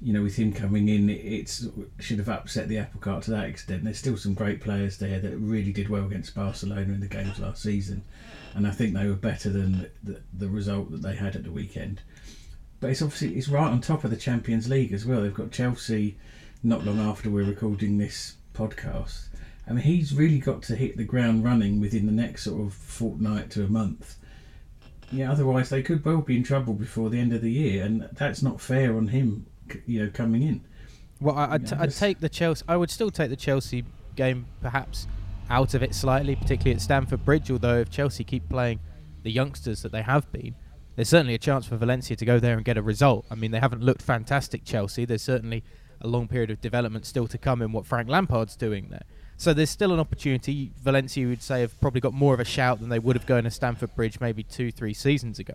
you 0.00 0.12
know 0.12 0.22
with 0.22 0.36
him 0.36 0.52
coming 0.52 0.88
in, 0.88 1.10
it 1.10 1.60
should 1.98 2.18
have 2.18 2.28
upset 2.28 2.68
the 2.68 2.78
apple 2.78 3.00
cart 3.00 3.24
to 3.24 3.30
that 3.32 3.46
extent. 3.46 3.84
There's 3.84 3.98
still 3.98 4.16
some 4.16 4.34
great 4.34 4.60
players 4.60 4.98
there 4.98 5.20
that 5.20 5.36
really 5.36 5.72
did 5.72 5.88
well 5.88 6.04
against 6.04 6.34
Barcelona 6.34 6.92
in 6.92 7.00
the 7.00 7.08
games 7.08 7.38
last 7.38 7.62
season, 7.62 8.02
and 8.54 8.66
I 8.66 8.70
think 8.70 8.94
they 8.94 9.06
were 9.06 9.14
better 9.14 9.50
than 9.50 9.90
the, 10.02 10.20
the 10.32 10.48
result 10.48 10.90
that 10.92 11.02
they 11.02 11.16
had 11.16 11.36
at 11.36 11.44
the 11.44 11.50
weekend. 11.50 12.00
But 12.80 12.90
it's 12.90 13.02
obviously 13.02 13.36
it's 13.36 13.48
right 13.48 13.70
on 13.70 13.80
top 13.80 14.04
of 14.04 14.10
the 14.10 14.16
Champions 14.16 14.68
League 14.68 14.92
as 14.92 15.04
well. 15.04 15.22
They've 15.22 15.34
got 15.34 15.50
Chelsea 15.50 16.16
not 16.62 16.84
long 16.84 16.98
after 16.98 17.30
we're 17.30 17.44
recording 17.44 17.98
this 17.98 18.36
podcast. 18.54 19.28
I 19.68 19.72
mean, 19.72 19.84
he's 19.84 20.14
really 20.14 20.38
got 20.38 20.62
to 20.64 20.76
hit 20.76 20.96
the 20.96 21.04
ground 21.04 21.44
running 21.44 21.80
within 21.80 22.06
the 22.06 22.12
next 22.12 22.44
sort 22.44 22.60
of 22.60 22.72
fortnight 22.72 23.50
to 23.50 23.64
a 23.64 23.68
month. 23.68 24.16
Yeah, 25.10 25.30
otherwise 25.30 25.68
they 25.70 25.82
could 25.82 26.04
well 26.04 26.20
be 26.20 26.36
in 26.36 26.42
trouble 26.42 26.74
before 26.74 27.10
the 27.10 27.18
end 27.18 27.32
of 27.32 27.42
the 27.42 27.50
year, 27.50 27.84
and 27.84 28.08
that's 28.12 28.42
not 28.42 28.60
fair 28.60 28.96
on 28.96 29.08
him. 29.08 29.46
You 29.86 30.04
know, 30.04 30.10
coming 30.10 30.42
in. 30.42 30.62
Well, 31.20 31.36
I, 31.36 31.58
t- 31.58 31.76
I'd 31.76 31.94
take 31.94 32.20
the 32.20 32.28
Chelsea. 32.28 32.64
I 32.68 32.76
would 32.76 32.90
still 32.90 33.10
take 33.10 33.28
the 33.28 33.36
Chelsea 33.36 33.84
game, 34.16 34.46
perhaps 34.62 35.06
out 35.50 35.74
of 35.74 35.82
it 35.82 35.94
slightly, 35.94 36.36
particularly 36.36 36.74
at 36.74 36.80
Stamford 36.80 37.24
Bridge. 37.24 37.50
Although 37.50 37.80
if 37.80 37.90
Chelsea 37.90 38.24
keep 38.24 38.48
playing 38.48 38.80
the 39.22 39.30
youngsters 39.30 39.82
that 39.82 39.92
they 39.92 40.02
have 40.02 40.30
been, 40.32 40.54
there's 40.98 41.08
certainly 41.08 41.34
a 41.34 41.38
chance 41.38 41.64
for 41.64 41.76
Valencia 41.76 42.16
to 42.16 42.24
go 42.24 42.38
there 42.38 42.56
and 42.56 42.64
get 42.64 42.76
a 42.76 42.82
result. 42.82 43.24
I 43.30 43.36
mean, 43.36 43.52
they 43.52 43.60
haven't 43.60 43.82
looked 43.82 44.02
fantastic, 44.02 44.64
Chelsea. 44.64 45.04
There's 45.04 45.22
certainly 45.22 45.62
a 46.00 46.08
long 46.08 46.28
period 46.28 46.50
of 46.50 46.60
development 46.60 47.06
still 47.06 47.26
to 47.28 47.38
come 47.38 47.62
in 47.62 47.72
what 47.72 47.86
Frank 47.86 48.08
Lampard's 48.08 48.56
doing 48.56 48.88
there. 48.90 49.04
So 49.36 49.54
there's 49.54 49.70
still 49.70 49.92
an 49.92 50.00
opportunity. 50.00 50.72
Valencia, 50.82 51.26
would 51.26 51.42
say, 51.42 51.60
have 51.60 51.80
probably 51.80 52.00
got 52.00 52.12
more 52.12 52.34
of 52.34 52.40
a 52.40 52.44
shout 52.44 52.80
than 52.80 52.88
they 52.88 52.98
would 52.98 53.14
have 53.14 53.26
going 53.26 53.44
to 53.44 53.50
Stamford 53.50 53.94
Bridge 53.94 54.20
maybe 54.20 54.42
two, 54.42 54.72
three 54.72 54.92
seasons 54.92 55.38
ago. 55.38 55.54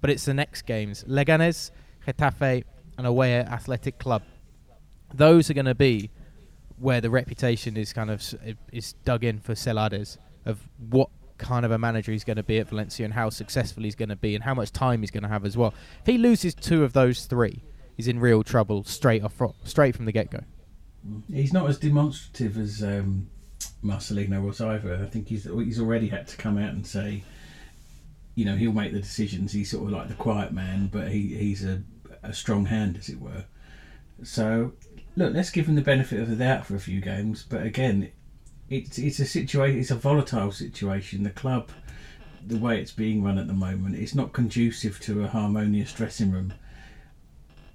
But 0.00 0.10
it's 0.10 0.26
the 0.26 0.34
next 0.34 0.62
games: 0.62 1.04
Leganes, 1.04 1.70
Getafe, 2.06 2.64
and 2.98 3.06
away 3.06 3.36
at 3.36 3.48
Athletic 3.48 3.98
Club 3.98 4.22
those 5.14 5.50
are 5.50 5.54
going 5.54 5.66
to 5.66 5.74
be 5.74 6.10
where 6.78 7.00
the 7.00 7.10
reputation 7.10 7.76
is 7.76 7.92
kind 7.92 8.10
of 8.10 8.22
is 8.72 8.94
dug 9.04 9.24
in 9.24 9.38
for 9.38 9.54
Celades 9.54 10.18
of 10.44 10.68
what 10.90 11.10
kind 11.38 11.64
of 11.64 11.70
a 11.70 11.78
manager 11.78 12.12
he's 12.12 12.24
going 12.24 12.36
to 12.36 12.42
be 12.42 12.58
at 12.58 12.68
Valencia 12.68 13.04
and 13.04 13.14
how 13.14 13.30
successful 13.30 13.82
he's 13.82 13.94
going 13.94 14.08
to 14.08 14.16
be 14.16 14.34
and 14.34 14.44
how 14.44 14.54
much 14.54 14.72
time 14.72 15.00
he's 15.00 15.10
going 15.10 15.22
to 15.22 15.28
have 15.28 15.44
as 15.44 15.56
well. 15.56 15.74
If 16.00 16.06
he 16.06 16.18
loses 16.18 16.54
two 16.54 16.84
of 16.84 16.92
those 16.92 17.26
three, 17.26 17.62
he's 17.96 18.08
in 18.08 18.20
real 18.20 18.42
trouble 18.42 18.84
straight 18.84 19.22
off 19.22 19.40
straight 19.64 19.96
from 19.96 20.04
the 20.04 20.12
get 20.12 20.30
go. 20.30 20.40
He's 21.32 21.52
not 21.52 21.68
as 21.68 21.78
demonstrative 21.78 22.56
as 22.58 22.82
um, 22.82 23.28
Marcelino 23.82 24.44
was 24.44 24.60
either. 24.60 24.94
I 25.02 25.06
think 25.06 25.28
he's 25.28 25.44
he's 25.44 25.80
already 25.80 26.08
had 26.08 26.28
to 26.28 26.36
come 26.36 26.58
out 26.58 26.72
and 26.72 26.86
say, 26.86 27.24
you 28.34 28.44
know, 28.44 28.56
he'll 28.56 28.72
make 28.72 28.92
the 28.92 29.00
decisions. 29.00 29.52
He's 29.52 29.70
sort 29.70 29.84
of 29.84 29.90
like 29.90 30.08
the 30.08 30.14
quiet 30.14 30.52
man, 30.52 30.88
but 30.92 31.08
he, 31.08 31.34
he's 31.34 31.64
a, 31.64 31.82
a 32.22 32.32
strong 32.32 32.66
hand, 32.66 32.96
as 32.96 33.08
it 33.08 33.20
were. 33.20 33.44
So, 34.22 34.72
look, 35.16 35.34
let's 35.34 35.50
give 35.50 35.66
him 35.66 35.74
the 35.74 35.82
benefit 35.82 36.20
of 36.20 36.30
the 36.30 36.36
doubt 36.36 36.66
for 36.66 36.76
a 36.76 36.80
few 36.80 37.00
games. 37.00 37.44
But 37.48 37.64
again, 37.64 38.12
it's 38.68 38.98
it's 38.98 39.18
a 39.18 39.26
situation. 39.26 39.80
It's 39.80 39.90
a 39.90 39.96
volatile 39.96 40.52
situation. 40.52 41.22
The 41.22 41.30
club 41.30 41.70
the 42.46 42.58
way 42.58 42.80
it's 42.80 42.92
being 42.92 43.22
run 43.22 43.38
at 43.38 43.46
the 43.46 43.52
moment, 43.52 43.96
it's 43.96 44.14
not 44.14 44.32
conducive 44.32 44.98
to 45.00 45.24
a 45.24 45.28
harmonious 45.28 45.92
dressing 45.92 46.32
room. 46.32 46.52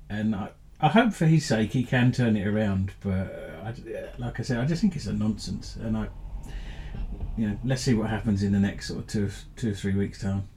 And 0.10 0.36
I, 0.36 0.50
I 0.80 0.90
hope 0.90 1.14
for 1.14 1.26
his 1.26 1.46
sake 1.46 1.74
he 1.74 1.84
can 1.84 2.12
turn 2.12 2.36
it 2.36 2.48
around. 2.48 2.94
But 3.02 3.12
uh, 3.12 3.64
I, 3.64 3.70
uh, 3.70 4.08
like 4.18 4.40
I 4.40 4.44
said, 4.44 4.60
I 4.60 4.66
just 4.66 4.82
think 4.82 4.96
it's 4.96 5.08
a 5.08 5.14
nonsense. 5.14 5.76
And 5.78 5.98
I, 5.98 6.08
you 7.38 7.50
know, 7.50 7.60
let's 7.64 7.82
see 7.82 7.94
what 7.94 8.10
happens 8.10 8.44
in 8.44 8.52
the 8.52 8.60
next 8.60 8.88
sort 8.88 9.00
of 9.00 9.08
two, 9.08 9.30
two 9.56 9.72
or 9.72 9.76
three 9.76 9.94
weeks' 9.94 10.22
time. 10.22 10.48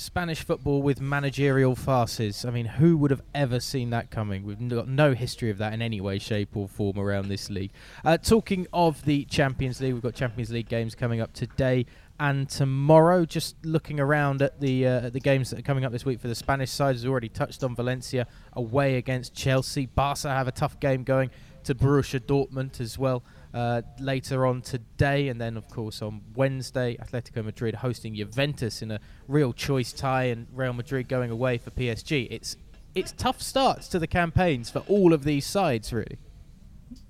Spanish 0.00 0.42
football 0.42 0.82
with 0.82 1.00
managerial 1.00 1.74
farces. 1.74 2.44
I 2.44 2.50
mean, 2.50 2.66
who 2.66 2.96
would 2.98 3.10
have 3.10 3.22
ever 3.34 3.60
seen 3.60 3.90
that 3.90 4.10
coming? 4.10 4.44
We've 4.44 4.68
got 4.68 4.88
no 4.88 5.14
history 5.14 5.50
of 5.50 5.58
that 5.58 5.72
in 5.72 5.82
any 5.82 6.00
way, 6.00 6.18
shape, 6.18 6.56
or 6.56 6.68
form 6.68 6.98
around 6.98 7.28
this 7.28 7.50
league. 7.50 7.72
Uh, 8.04 8.16
talking 8.16 8.66
of 8.72 9.04
the 9.04 9.24
Champions 9.24 9.80
League, 9.80 9.94
we've 9.94 10.02
got 10.02 10.14
Champions 10.14 10.50
League 10.50 10.68
games 10.68 10.94
coming 10.94 11.20
up 11.20 11.32
today 11.32 11.86
and 12.20 12.48
tomorrow. 12.48 13.24
Just 13.24 13.56
looking 13.64 14.00
around 14.00 14.42
at 14.42 14.60
the 14.60 14.86
uh, 14.86 15.06
at 15.06 15.12
the 15.12 15.20
games 15.20 15.50
that 15.50 15.58
are 15.58 15.62
coming 15.62 15.84
up 15.84 15.92
this 15.92 16.04
week 16.04 16.20
for 16.20 16.28
the 16.28 16.34
Spanish 16.34 16.70
side, 16.70 16.94
has 16.94 17.06
already 17.06 17.28
touched 17.28 17.64
on 17.64 17.74
Valencia 17.74 18.26
away 18.52 18.96
against 18.96 19.34
Chelsea. 19.34 19.86
Barca 19.86 20.28
have 20.28 20.48
a 20.48 20.52
tough 20.52 20.78
game 20.80 21.04
going 21.04 21.30
to 21.64 21.74
Borussia 21.74 22.20
Dortmund 22.20 22.80
as 22.80 22.98
well 22.98 23.22
uh, 23.54 23.82
later 23.98 24.46
on 24.46 24.62
today, 24.62 25.28
and 25.28 25.40
then 25.40 25.56
of 25.56 25.68
course 25.68 26.02
on 26.02 26.20
Wednesday, 26.34 26.96
Atletico 26.96 27.44
Madrid 27.44 27.76
hosting 27.76 28.14
Juventus 28.14 28.82
in 28.82 28.90
a 28.90 29.00
real 29.26 29.52
choice 29.52 29.92
tie, 29.92 30.24
and 30.24 30.46
Real 30.52 30.72
Madrid 30.72 31.08
going 31.08 31.30
away 31.30 31.58
for 31.58 31.70
PSG. 31.70 32.28
It's 32.30 32.56
it's 32.94 33.12
tough 33.12 33.40
starts 33.40 33.88
to 33.88 33.98
the 33.98 34.06
campaigns 34.06 34.70
for 34.70 34.80
all 34.80 35.12
of 35.12 35.24
these 35.24 35.46
sides, 35.46 35.92
really. 35.92 36.18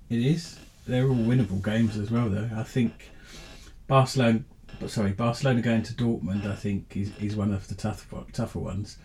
It 0.09 0.19
is. 0.19 0.59
They're 0.87 1.07
all 1.07 1.15
winnable 1.15 1.63
games 1.63 1.97
as 1.97 2.11
well, 2.11 2.29
though. 2.29 2.49
I 2.55 2.63
think 2.63 3.11
Barcelona, 3.87 4.43
sorry, 4.87 5.11
Barcelona 5.11 5.61
going 5.61 5.83
to 5.83 5.93
Dortmund, 5.93 6.45
I 6.45 6.55
think 6.55 6.95
is, 6.95 7.11
is 7.17 7.35
one 7.35 7.53
of 7.53 7.67
the 7.67 7.75
tough, 7.75 8.07
tougher 8.33 8.59
ones. 8.59 8.97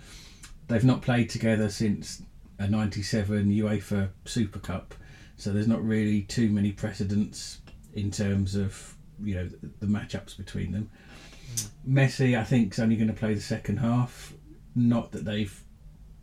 They've 0.68 0.84
not 0.84 1.02
played 1.02 1.28
together 1.28 1.68
since 1.68 2.22
a 2.58 2.68
'97 2.68 3.50
UEFA 3.50 4.10
Super 4.24 4.58
Cup 4.58 4.94
so 5.36 5.52
there's 5.52 5.68
not 5.68 5.84
really 5.84 6.22
too 6.22 6.50
many 6.50 6.72
precedents 6.72 7.60
in 7.94 8.10
terms 8.10 8.54
of 8.54 8.94
you 9.22 9.34
know 9.34 9.48
the, 9.48 9.70
the 9.80 9.86
matchups 9.86 10.36
between 10.36 10.72
them. 10.72 10.90
Mm. 11.54 11.68
Messi, 11.88 12.38
I 12.38 12.44
think, 12.44 12.72
is 12.72 12.78
only 12.78 12.96
going 12.96 13.08
to 13.08 13.14
play 13.14 13.34
the 13.34 13.40
second 13.40 13.78
half. 13.78 14.32
Not 14.74 15.12
that 15.12 15.24
they've 15.24 15.62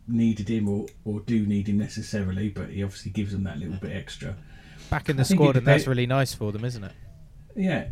needed 0.06 0.48
him 0.48 0.68
or, 0.68 0.86
or 1.04 1.20
do 1.20 1.46
need 1.46 1.68
him 1.68 1.78
necessarily, 1.78 2.48
but 2.48 2.70
he 2.70 2.82
obviously 2.82 3.12
gives 3.12 3.32
them 3.32 3.44
that 3.44 3.58
little 3.58 3.76
bit 3.76 3.96
extra. 3.96 4.36
Back 4.90 5.08
in 5.08 5.16
the 5.16 5.24
squad, 5.24 5.56
and 5.56 5.66
that's 5.66 5.86
really 5.86 6.06
nice 6.06 6.34
for 6.34 6.52
them, 6.52 6.64
isn't 6.64 6.84
it? 6.84 6.92
Yeah, 7.56 7.86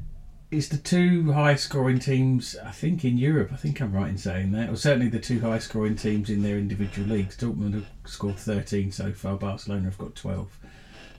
it's 0.51 0.69
the 0.69 0.77
two 0.77 1.33
highest 1.33 1.65
scoring 1.65 1.99
teams, 1.99 2.57
I 2.65 2.73
think, 2.73 3.05
in 3.05 3.17
Europe. 3.17 3.51
I 3.53 3.57
think 3.57 3.81
I'm 3.81 3.93
right 3.93 4.09
in 4.09 4.19
saying 4.19 4.53
that. 4.53 4.69
Or 4.69 4.77
certainly 4.77 5.09
the 5.09 5.21
two 5.21 5.41
highest 5.41 5.69
scoring 5.69 5.97
teams 5.97 6.29
in 6.29 6.43
their 6.43 6.59
individual 6.59 7.09
leagues. 7.09 7.37
Dortmund 7.37 7.75
have 7.75 7.87
scored 8.05 8.37
13 8.37 8.91
so 8.91 9.13
far, 9.13 9.37
Barcelona 9.37 9.85
have 9.85 9.99
got 9.99 10.15
12. 10.15 10.59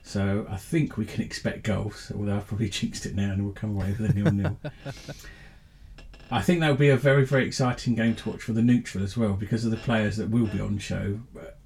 So 0.02 0.46
I 0.50 0.56
think 0.56 0.96
we 0.96 1.04
can 1.04 1.22
expect 1.22 1.62
goals, 1.62 2.12
although 2.14 2.36
I've 2.36 2.46
probably 2.46 2.68
jinxed 2.70 3.06
it 3.06 3.14
now 3.14 3.32
and 3.32 3.44
we'll 3.44 3.54
come 3.54 3.70
away 3.70 3.94
with 3.98 4.10
a 4.10 4.14
nil 4.14 4.32
nil. 4.32 4.58
I 6.30 6.40
think 6.40 6.60
that 6.60 6.68
will 6.70 6.76
be 6.76 6.88
a 6.88 6.96
very, 6.96 7.26
very 7.26 7.46
exciting 7.46 7.94
game 7.94 8.14
to 8.16 8.30
watch 8.30 8.40
for 8.40 8.52
the 8.52 8.62
neutral 8.62 9.04
as 9.04 9.18
well 9.18 9.34
because 9.34 9.66
of 9.66 9.70
the 9.70 9.76
players 9.76 10.16
that 10.16 10.30
will 10.30 10.46
be 10.46 10.60
on 10.60 10.78
show. 10.78 11.20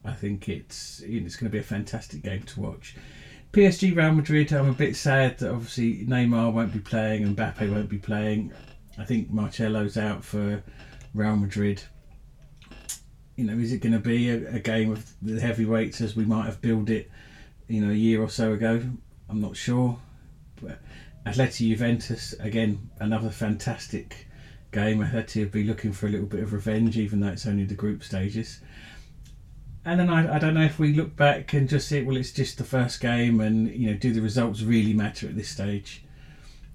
I 0.05 0.13
think 0.13 0.49
it's 0.49 1.01
it's 1.07 1.37
going 1.37 1.49
to 1.49 1.53
be 1.53 1.61
a 1.61 1.63
fantastic 1.63 2.23
game 2.23 2.43
to 2.43 2.61
watch. 2.61 2.97
PSG 3.53 3.97
Real 3.97 4.13
Madrid, 4.13 4.53
I'm 4.53 4.69
a 4.69 4.73
bit 4.73 4.97
sad 4.97 5.39
that 5.39 5.53
obviously 5.53 6.05
Neymar 6.05 6.53
won't 6.53 6.73
be 6.73 6.81
playing 6.81 7.23
and 7.23 7.37
Mbappe 7.37 7.73
won't 7.73 7.89
be 7.89 7.99
playing. 7.99 8.53
I 8.99 9.05
think 9.05 9.31
Marcelo's 9.31 9.97
out 9.97 10.25
for 10.25 10.63
Real 11.15 11.37
Madrid. 11.37 11.83
You 13.37 13.45
know, 13.45 13.57
is 13.57 13.73
it 13.73 13.79
going 13.79 13.93
to 13.93 14.01
be 14.01 14.31
a, 14.31 14.57
a 14.57 14.59
game 14.59 14.91
of 14.91 15.13
the 15.23 15.41
heavyweights 15.41 16.01
as 16.01 16.17
we 16.17 16.25
might 16.25 16.47
have 16.47 16.61
billed 16.61 16.91
it 16.91 17.09
you 17.69 17.81
know, 17.81 17.91
a 17.91 17.95
year 17.95 18.23
or 18.23 18.29
so 18.29 18.53
ago. 18.53 18.83
I'm 19.29 19.41
not 19.41 19.57
sure. 19.57 19.99
But 20.61 20.79
Atleti 21.27 21.69
Juventus, 21.69 22.35
again, 22.41 22.91
another 23.01 23.31
fantastic 23.31 24.29
game. 24.73 25.01
Atleti 25.01 25.45
will 25.45 25.51
be 25.51 25.65
looking 25.65 25.93
for 25.93 26.07
a 26.07 26.11
little 26.11 26.27
bit 26.27 26.43
of 26.43 26.53
revenge, 26.53 26.97
even 26.97 27.21
though 27.21 27.29
it's 27.29 27.47
only 27.47 27.65
the 27.65 27.75
group 27.75 28.03
stages. 28.03 28.61
And 29.85 30.01
then 30.01 30.11
I, 30.11 30.37
I 30.37 30.39
don't 30.39 30.55
know 30.55 30.65
if 30.65 30.79
we 30.79 30.95
look 30.95 31.15
back 31.15 31.53
and 31.53 31.69
just 31.69 31.89
say, 31.89 32.03
well, 32.03 32.17
it's 32.17 32.33
just 32.33 32.59
the 32.59 32.65
first 32.65 33.01
game, 33.01 33.41
and 33.41 33.69
you 33.69 33.91
know, 33.91 33.97
do 33.97 34.13
the 34.13 34.21
results 34.21 34.63
really 34.63 34.93
matter 34.93 35.29
at 35.29 35.37
this 35.37 35.49
stage? 35.49 36.03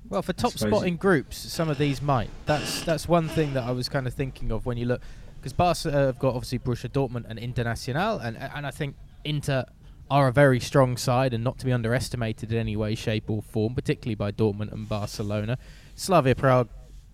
Well, 0.09 0.21
for 0.21 0.33
top 0.33 0.53
spot 0.53 0.87
in 0.87 0.97
groups, 0.97 1.37
some 1.37 1.69
of 1.69 1.77
these 1.77 2.01
might. 2.01 2.29
That's 2.45 2.83
that's 2.83 3.07
one 3.07 3.29
thing 3.29 3.53
that 3.53 3.63
I 3.63 3.71
was 3.71 3.87
kind 3.87 4.07
of 4.07 4.13
thinking 4.13 4.51
of 4.51 4.65
when 4.65 4.77
you 4.77 4.85
look, 4.85 5.01
because 5.35 5.53
Barca 5.53 5.91
have 5.91 6.19
got 6.19 6.35
obviously 6.35 6.59
Borussia 6.59 6.89
Dortmund 6.89 7.25
and 7.29 7.39
Internazionale, 7.39 8.23
and 8.23 8.37
and 8.37 8.67
I 8.67 8.71
think 8.71 8.95
Inter 9.23 9.65
are 10.11 10.27
a 10.27 10.31
very 10.33 10.59
strong 10.59 10.97
side 10.97 11.33
and 11.33 11.41
not 11.41 11.57
to 11.57 11.65
be 11.65 11.71
underestimated 11.71 12.51
in 12.51 12.57
any 12.57 12.75
way, 12.75 12.93
shape, 12.95 13.29
or 13.29 13.41
form, 13.41 13.73
particularly 13.73 14.13
by 14.13 14.29
Dortmund 14.29 14.73
and 14.73 14.87
Barcelona. 14.87 15.57
Slavia 15.95 16.35
Prague 16.35 16.67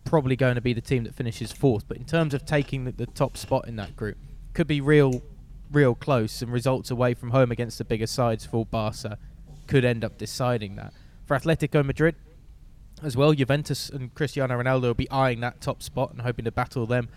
probably 0.03 0.35
going 0.35 0.55
to 0.55 0.61
be 0.61 0.73
the 0.73 0.81
team 0.81 1.03
that 1.03 1.13
finishes 1.13 1.51
fourth, 1.51 1.87
but 1.87 1.95
in 1.95 2.05
terms 2.05 2.33
of 2.33 2.43
taking 2.43 2.85
the, 2.85 2.91
the 2.91 3.05
top 3.05 3.37
spot 3.37 3.67
in 3.67 3.75
that 3.75 3.95
group, 3.95 4.17
could 4.55 4.65
be 4.65 4.81
real, 4.81 5.21
real 5.71 5.93
close, 5.93 6.41
and 6.41 6.51
results 6.51 6.89
away 6.89 7.13
from 7.13 7.29
home 7.29 7.51
against 7.51 7.77
the 7.77 7.85
bigger 7.85 8.07
sides 8.07 8.47
for 8.47 8.65
Barca 8.65 9.19
could 9.67 9.85
end 9.85 10.03
up 10.03 10.17
deciding 10.17 10.75
that. 10.77 10.91
For 11.27 11.37
Atletico 11.37 11.85
Madrid, 11.85 12.15
as 13.03 13.15
well, 13.15 13.31
Juventus 13.31 13.89
and 13.89 14.11
Cristiano 14.15 14.59
Ronaldo 14.59 14.81
will 14.81 14.93
be 14.95 15.11
eyeing 15.11 15.41
that 15.41 15.61
top 15.61 15.83
spot 15.83 16.13
and 16.13 16.21
hoping 16.21 16.45
to 16.45 16.51
battle 16.51 16.87
them 16.87 17.09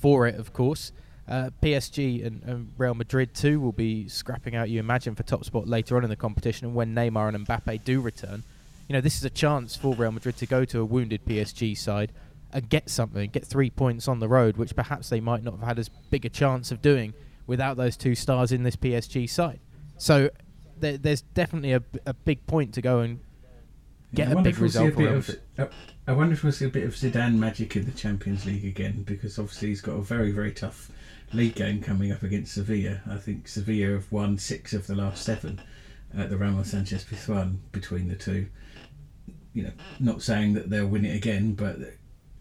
for 0.00 0.26
it, 0.26 0.34
of 0.34 0.52
course. 0.52 0.90
Uh, 1.28 1.50
PSG 1.62 2.24
and, 2.26 2.42
and, 2.44 2.72
Real 2.78 2.94
Madrid 2.94 3.34
too 3.34 3.60
will 3.60 3.72
be 3.72 4.08
scrapping 4.08 4.56
out, 4.56 4.70
you 4.70 4.80
imagine, 4.80 5.14
for 5.14 5.24
top 5.24 5.44
spot 5.44 5.68
later 5.68 5.96
on 5.98 6.02
in 6.02 6.08
the 6.08 6.16
competition. 6.16 6.68
And 6.68 6.74
when 6.74 6.94
Neymar 6.94 7.34
and 7.34 7.46
Mbappe 7.46 7.84
do 7.84 8.00
return, 8.00 8.42
you 8.88 8.94
know 8.94 9.02
this 9.02 9.16
is 9.16 9.24
a 9.24 9.30
chance 9.30 9.76
for 9.76 9.94
Real 9.94 10.10
Madrid 10.10 10.38
to 10.38 10.46
go 10.46 10.64
to 10.64 10.80
a 10.80 10.84
wounded 10.86 11.26
PSG 11.26 11.76
side 11.76 12.12
and 12.50 12.66
get 12.70 12.88
something, 12.88 13.28
get 13.28 13.44
three 13.44 13.68
points 13.68 14.08
on 14.08 14.20
the 14.20 14.28
road, 14.28 14.56
which 14.56 14.74
perhaps 14.74 15.10
they 15.10 15.20
might 15.20 15.44
not 15.44 15.58
have 15.58 15.68
had 15.68 15.78
as 15.78 15.90
big 16.10 16.24
a 16.24 16.30
chance 16.30 16.70
of 16.70 16.80
doing 16.80 17.12
without 17.46 17.76
those 17.76 17.96
two 17.96 18.14
stars 18.14 18.50
in 18.50 18.62
this 18.62 18.76
PSG 18.76 19.28
side. 19.28 19.60
So 19.98 20.30
there, 20.78 20.96
there's 20.96 21.20
definitely 21.22 21.72
a, 21.72 21.82
a 22.06 22.14
big 22.14 22.46
point 22.46 22.72
to 22.74 22.80
go 22.80 23.00
and 23.00 23.20
get 24.14 24.28
yeah, 24.28 24.38
a 24.38 24.42
big 24.42 24.58
result. 24.58 24.98
A 24.98 25.14
of, 25.14 25.30
uh, 25.58 25.66
I 26.06 26.12
wonder 26.12 26.32
if 26.32 26.42
we'll 26.42 26.52
see 26.52 26.64
a 26.64 26.70
bit 26.70 26.84
of 26.84 26.94
Zidane 26.94 27.34
magic 27.34 27.76
in 27.76 27.84
the 27.84 27.92
Champions 27.92 28.46
League 28.46 28.64
again, 28.64 29.02
because 29.02 29.38
obviously 29.38 29.68
he's 29.68 29.82
got 29.82 29.92
a 29.92 30.02
very, 30.02 30.30
very 30.30 30.52
tough 30.52 30.90
league 31.32 31.54
game 31.54 31.82
coming 31.82 32.12
up 32.12 32.22
against 32.22 32.54
Sevilla. 32.54 33.00
I 33.08 33.16
think 33.16 33.48
Sevilla 33.48 33.94
have 33.94 34.10
won 34.10 34.38
six 34.38 34.72
of 34.72 34.86
the 34.86 34.94
last 34.94 35.24
seven 35.24 35.60
at 36.16 36.30
the 36.30 36.36
Ramon 36.36 36.64
Sanchez 36.64 37.04
Pizjuan 37.04 37.58
between 37.72 38.08
the 38.08 38.16
two. 38.16 38.46
You 39.52 39.64
know, 39.64 39.72
not 40.00 40.22
saying 40.22 40.54
that 40.54 40.70
they'll 40.70 40.86
win 40.86 41.04
it 41.04 41.16
again, 41.16 41.54
but 41.54 41.76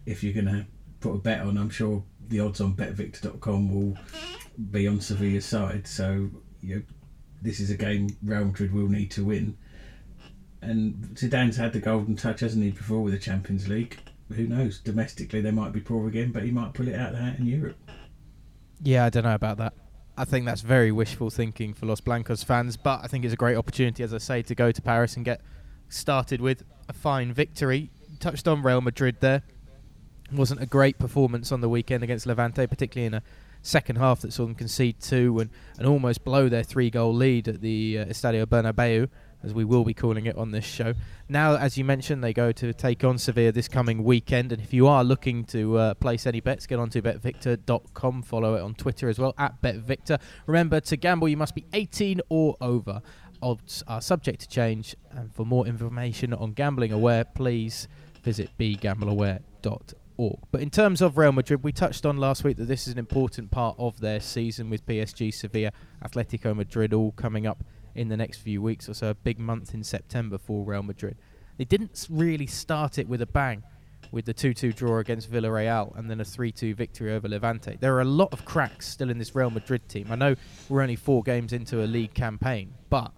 if 0.06 0.24
you're 0.24 0.34
going 0.34 0.46
to 0.46 0.66
put 1.00 1.16
a 1.16 1.20
bet 1.20 1.42
on, 1.42 1.58
I'm 1.58 1.70
sure 1.70 2.04
the 2.28 2.40
odds 2.40 2.62
on 2.62 2.74
betvictor.com 2.74 3.74
will 3.74 3.98
be 4.72 4.88
on 4.88 5.02
Sevilla's 5.02 5.46
side. 5.46 5.88
So, 5.88 6.30
you 6.62 6.76
know, 6.76 6.82
this 7.42 7.60
is 7.60 7.70
a 7.70 7.78
game 7.78 8.10
Real 8.24 8.46
Madrid 8.46 8.74
will 8.74 8.88
need 8.88 9.12
to 9.12 9.26
win. 9.26 9.58
And 10.62 10.96
Zidane's 11.14 11.58
had 11.58 11.74
the 11.74 11.80
golden 11.80 12.16
touch, 12.16 12.40
hasn't 12.40 12.64
he, 12.64 12.72
before 12.72 13.02
with 13.02 13.14
the 13.14 13.20
Champions 13.20 13.68
League? 13.68 13.98
Who 14.34 14.48
knows? 14.48 14.80
Domestically, 14.80 15.42
they 15.42 15.52
might 15.52 15.72
be 15.72 15.80
poor 15.80 16.08
again, 16.08 16.32
but 16.32 16.44
he 16.44 16.52
might 16.52 16.74
pull 16.74 16.88
it 16.88 16.96
out 16.96 17.14
of 17.14 17.18
the 17.18 17.24
hat 17.24 17.40
in 17.40 17.46
Europe. 17.46 17.78
Yeah, 18.82 19.06
I 19.06 19.10
don't 19.10 19.24
know 19.24 19.36
about 19.36 19.58
that. 19.58 19.74
I 20.18 20.26
think 20.26 20.46
that's 20.46 20.62
very 20.62 20.92
wishful 20.92 21.30
thinking 21.30 21.74
for 21.74 21.86
Los 21.86 22.02
Blancos 22.02 22.44
fans, 22.44 22.76
but 22.76 23.02
I 23.04 23.08
think 23.08 23.24
it's 23.24 23.34
a 23.34 23.38
great 23.38 23.56
opportunity, 23.56 24.04
as 24.04 24.14
I 24.14 24.18
say, 24.18 24.42
to 24.44 24.56
go 24.56 24.72
to 24.72 24.82
Paris 24.82 25.16
and 25.16 25.24
get 25.24 25.42
started 25.90 26.42
with 26.42 26.64
a 26.90 26.94
fine 26.94 27.34
victory. 27.34 27.92
Touched 28.20 28.48
on 28.48 28.64
Real 28.64 28.82
Madrid 28.82 29.18
there. 29.20 29.44
Wasn't 30.32 30.62
a 30.62 30.66
great 30.66 30.98
performance 30.98 31.52
on 31.52 31.62
the 31.62 31.70
weekend 31.70 32.04
against 32.04 32.26
Levante, 32.26 32.66
particularly 32.66 33.06
in 33.06 33.14
a 33.14 33.24
second 33.62 33.98
half 33.98 34.22
that 34.22 34.34
saw 34.34 34.46
them 34.46 34.56
concede 34.56 35.00
two 35.00 35.40
and, 35.40 35.50
and 35.78 35.88
almost 35.88 36.24
blow 36.24 36.50
their 36.50 36.64
three 36.64 36.90
goal 36.90 37.14
lead 37.14 37.48
at 37.48 37.62
the 37.62 38.00
uh, 38.00 38.06
Estadio 38.06 38.46
Bernabeu 38.46 39.10
as 39.44 39.54
we 39.54 39.64
will 39.64 39.84
be 39.84 39.94
calling 39.94 40.26
it 40.26 40.36
on 40.38 40.52
this 40.52 40.66
show. 40.66 40.94
Now, 41.30 41.56
as 41.56 41.78
you 41.78 41.86
mentioned, 41.86 42.24
they 42.24 42.34
go 42.34 42.52
to 42.54 42.74
take 42.74 43.04
on 43.04 43.18
Sevilla 43.18 43.52
this 43.52 43.68
coming 43.68 44.04
weekend. 44.04 44.52
And 44.52 44.62
if 44.62 44.74
you 44.74 44.88
are 44.88 45.04
looking 45.04 45.44
to 45.46 45.78
uh, 45.78 45.94
place 45.96 46.26
any 46.26 46.40
bets, 46.40 46.66
get 46.66 46.80
onto 46.80 47.02
betvictor.com. 47.02 48.24
Follow 48.24 48.56
it 48.56 48.62
on 48.62 48.74
Twitter 48.76 49.10
as 49.10 49.20
well, 49.20 49.34
at 49.38 49.62
betvictor. 49.62 50.20
Remember, 50.46 50.80
to 50.80 50.98
gamble, 50.98 51.30
you 51.30 51.38
must 51.38 51.56
be 51.56 51.66
18 51.74 52.22
or 52.30 52.56
over. 52.62 53.02
Odds 53.42 53.84
are 53.88 54.02
subject 54.02 54.42
to 54.42 54.48
change. 54.48 54.96
And 55.12 55.34
for 55.34 55.46
more 55.46 55.68
information 55.68 56.34
on 56.34 56.54
gambling 56.54 56.92
aware, 56.92 57.24
please 57.24 57.88
visit 58.24 58.50
begambleaware.org. 58.60 60.40
But 60.52 60.62
in 60.62 60.72
terms 60.72 61.02
of 61.02 61.18
Real 61.18 61.32
Madrid, 61.32 61.64
we 61.64 61.72
touched 61.72 62.06
on 62.06 62.18
last 62.18 62.44
week 62.44 62.58
that 62.58 62.66
this 62.66 62.88
is 62.88 62.94
an 62.94 63.00
important 63.00 63.52
part 63.52 63.76
of 63.78 64.00
their 64.00 64.20
season 64.20 64.70
with 64.70 64.86
PSG, 64.86 65.32
Sevilla, 65.32 65.72
Atletico 66.04 66.56
Madrid 66.56 66.92
all 66.92 67.12
coming 67.12 67.46
up 67.46 67.64
in 67.98 68.10
the 68.10 68.18
next 68.18 68.40
few 68.40 68.62
weeks 68.62 68.88
or 68.88 68.94
so, 68.94 69.10
a 69.10 69.16
big 69.16 69.40
month 69.40 69.74
in 69.74 69.84
September 69.84 70.38
for 70.38 70.64
Real 70.64 70.84
Madrid. 70.84 71.18
They 71.58 71.66
didn't 71.66 72.08
really 72.10 72.46
start 72.46 72.98
it 72.98 73.08
with 73.08 73.22
a 73.22 73.26
bang 73.26 73.64
with 74.12 74.26
the 74.26 74.34
2-2 74.34 74.76
draw 74.76 75.00
against 75.00 75.30
Villarreal 75.30 75.98
and 75.98 76.10
then 76.10 76.22
a 76.22 76.24
3-2 76.24 76.76
victory 76.76 77.14
over 77.14 77.28
Levante. 77.28 77.78
There 77.80 77.96
are 77.96 78.02
a 78.02 78.06
lot 78.06 78.32
of 78.32 78.46
cracks 78.46 78.88
still 78.88 79.10
in 79.10 79.18
this 79.18 79.36
Real 79.36 79.50
Madrid 79.50 79.90
team. 79.90 80.08
I 80.12 80.16
know 80.16 80.36
we're 80.70 80.82
only 80.82 80.96
four 80.96 81.24
games 81.24 81.52
into 81.52 81.84
a 81.84 81.88
league 81.88 82.14
campaign, 82.14 82.74
but 82.90 83.12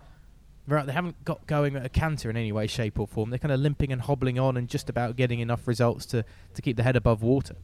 they 0.68 0.94
haven't 0.94 1.24
got 1.26 1.46
going 1.48 1.76
at 1.76 1.86
a 1.86 1.90
canter 1.90 2.30
in 2.30 2.38
any 2.38 2.52
way, 2.52 2.68
shape, 2.68 3.00
or 3.00 3.08
form. 3.08 3.30
They're 3.30 3.40
kind 3.40 3.52
of 3.52 3.60
limping 3.60 3.92
and 3.92 4.02
hobbling 4.02 4.40
on 4.40 4.56
and 4.56 4.68
just 4.68 4.90
about 4.90 5.16
getting 5.16 5.40
enough 5.40 5.68
results 5.68 6.06
to, 6.08 6.24
to 6.54 6.62
keep 6.62 6.78
the 6.78 6.84
head 6.84 6.96
above 6.96 7.22
water. 7.22 7.56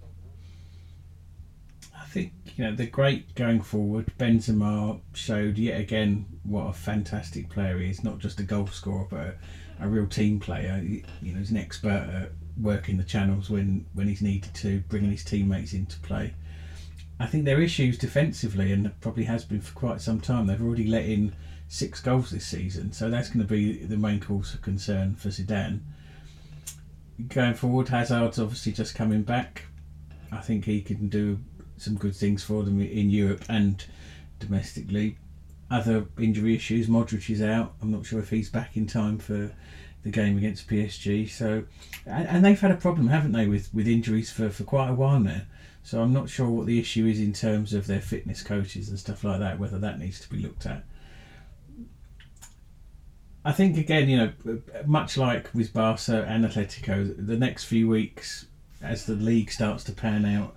Think 2.16 2.32
you 2.56 2.64
know 2.64 2.74
they're 2.74 2.88
great 2.88 3.36
going 3.36 3.62
forward. 3.62 4.10
Benzema 4.18 5.02
showed 5.14 5.58
yet 5.58 5.82
again 5.82 6.26
what 6.44 6.70
a 6.70 6.72
fantastic 6.72 7.50
player 7.50 7.78
he 7.78 7.90
is. 7.90 8.06
Not 8.06 8.20
just 8.20 8.40
a 8.40 8.44
goal 8.44 8.68
scorer, 8.68 9.06
but 9.10 9.20
a, 9.20 9.36
a 9.82 9.90
real 9.90 10.08
team 10.08 10.40
player. 10.40 10.82
You 10.82 11.34
know, 11.34 11.40
he's 11.40 11.52
an 11.52 11.58
expert 11.58 11.90
at 11.90 12.32
working 12.58 12.96
the 12.96 13.04
channels 13.04 13.50
when 13.50 13.86
when 13.96 14.08
he's 14.08 14.22
needed 14.22 14.54
to, 14.54 14.80
bringing 14.88 15.12
his 15.12 15.26
teammates 15.26 15.74
into 15.74 16.00
play. 16.00 16.34
I 17.20 17.26
think 17.26 17.44
their 17.44 17.60
issues 17.60 17.98
defensively, 17.98 18.72
and 18.72 18.98
probably 19.02 19.26
has 19.26 19.44
been 19.44 19.60
for 19.60 19.74
quite 19.74 20.00
some 20.00 20.22
time. 20.22 20.48
They've 20.48 20.64
already 20.64 20.88
let 20.88 21.04
in 21.04 21.36
six 21.68 22.00
goals 22.00 22.32
this 22.32 22.48
season, 22.48 22.94
so 22.94 23.10
that's 23.10 23.28
going 23.28 23.46
to 23.46 23.54
be 23.54 23.80
the 23.80 23.98
main 23.98 24.22
cause 24.22 24.54
of 24.54 24.62
concern 24.62 25.16
for 25.16 25.28
Zidane. 25.28 25.82
Going 27.28 27.56
forward, 27.56 27.90
Hazard's 27.90 28.40
obviously 28.40 28.72
just 28.72 28.96
coming 28.96 29.24
back. 29.24 29.64
I 30.32 30.40
think 30.40 30.64
he 30.64 30.82
can 30.82 31.10
do 31.10 31.40
some 31.78 31.96
good 31.96 32.16
things 32.16 32.44
for 32.44 32.64
them 32.64 32.82
in 32.82 33.10
Europe 33.10 33.44
and 33.50 33.84
domestically. 34.40 35.18
Other 35.70 36.06
injury 36.20 36.56
issues, 36.56 36.88
Modric 36.88 37.30
is 37.30 37.42
out. 37.42 37.74
I'm 37.82 37.92
not 37.92 38.06
sure 38.06 38.20
if 38.20 38.30
he's 38.30 38.50
back 38.50 38.78
in 38.78 38.88
time 38.88 39.18
for 39.18 39.52
the 40.04 40.12
game 40.12 40.38
against 40.38 40.68
PSG. 40.68 41.30
So, 41.30 41.64
and, 42.06 42.28
and 42.28 42.46
they've 42.46 42.60
had 42.60 42.72
a 42.72 42.76
problem, 42.76 43.08
haven't 43.08 43.32
they, 43.32 43.48
with, 43.48 43.74
with 43.74 43.88
injuries 43.88 44.32
for, 44.32 44.50
for 44.50 44.64
quite 44.64 44.90
a 44.90 44.94
while 44.94 45.20
now. 45.20 45.42
So 45.84 46.02
I'm 46.02 46.14
not 46.14 46.30
sure 46.30 46.50
what 46.50 46.66
the 46.66 46.80
issue 46.80 47.06
is 47.06 47.20
in 47.20 47.34
terms 47.34 47.74
of 47.74 47.88
their 47.88 48.02
fitness 48.02 48.42
coaches 48.42 48.90
and 48.90 49.00
stuff 49.00 49.24
like 49.24 49.40
that. 49.40 49.60
Whether 49.60 49.80
that 49.80 50.00
needs 50.00 50.20
to 50.22 50.30
be 50.30 50.40
looked 50.40 50.66
at. 50.66 50.84
I 53.44 53.52
think 53.52 53.78
again, 53.78 54.10
you 54.10 54.18
know, 54.18 54.62
much 54.88 55.18
like 55.18 55.54
with 55.54 55.72
Barca 55.74 56.26
and 56.28 56.44
Atletico, 56.44 57.14
the 57.16 57.38
next 57.38 57.66
few 57.66 57.88
weeks, 57.88 58.48
as 58.82 59.06
the 59.06 59.14
league 59.14 59.52
starts 59.52 59.84
to 59.84 59.92
pan 59.92 60.26
out, 60.26 60.56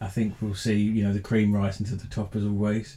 I 0.00 0.06
think 0.06 0.34
we'll 0.40 0.54
see, 0.54 0.76
you 0.76 1.04
know, 1.04 1.12
the 1.12 1.20
cream 1.20 1.52
rising 1.52 1.86
to 1.86 1.94
the 1.94 2.06
top 2.06 2.34
as 2.34 2.44
always. 2.44 2.96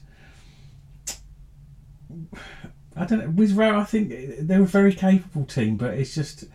I 2.95 3.05
don't 3.05 3.19
know. 3.19 3.29
With 3.29 3.53
Real, 3.53 3.75
I 3.75 3.83
think 3.83 4.11
eh, 4.11 4.35
they're 4.39 4.61
a 4.61 4.65
very 4.65 4.93
capable 4.93 5.45
team, 5.45 5.77
but 5.77 5.95
it's 5.95 6.15
just 6.15 6.45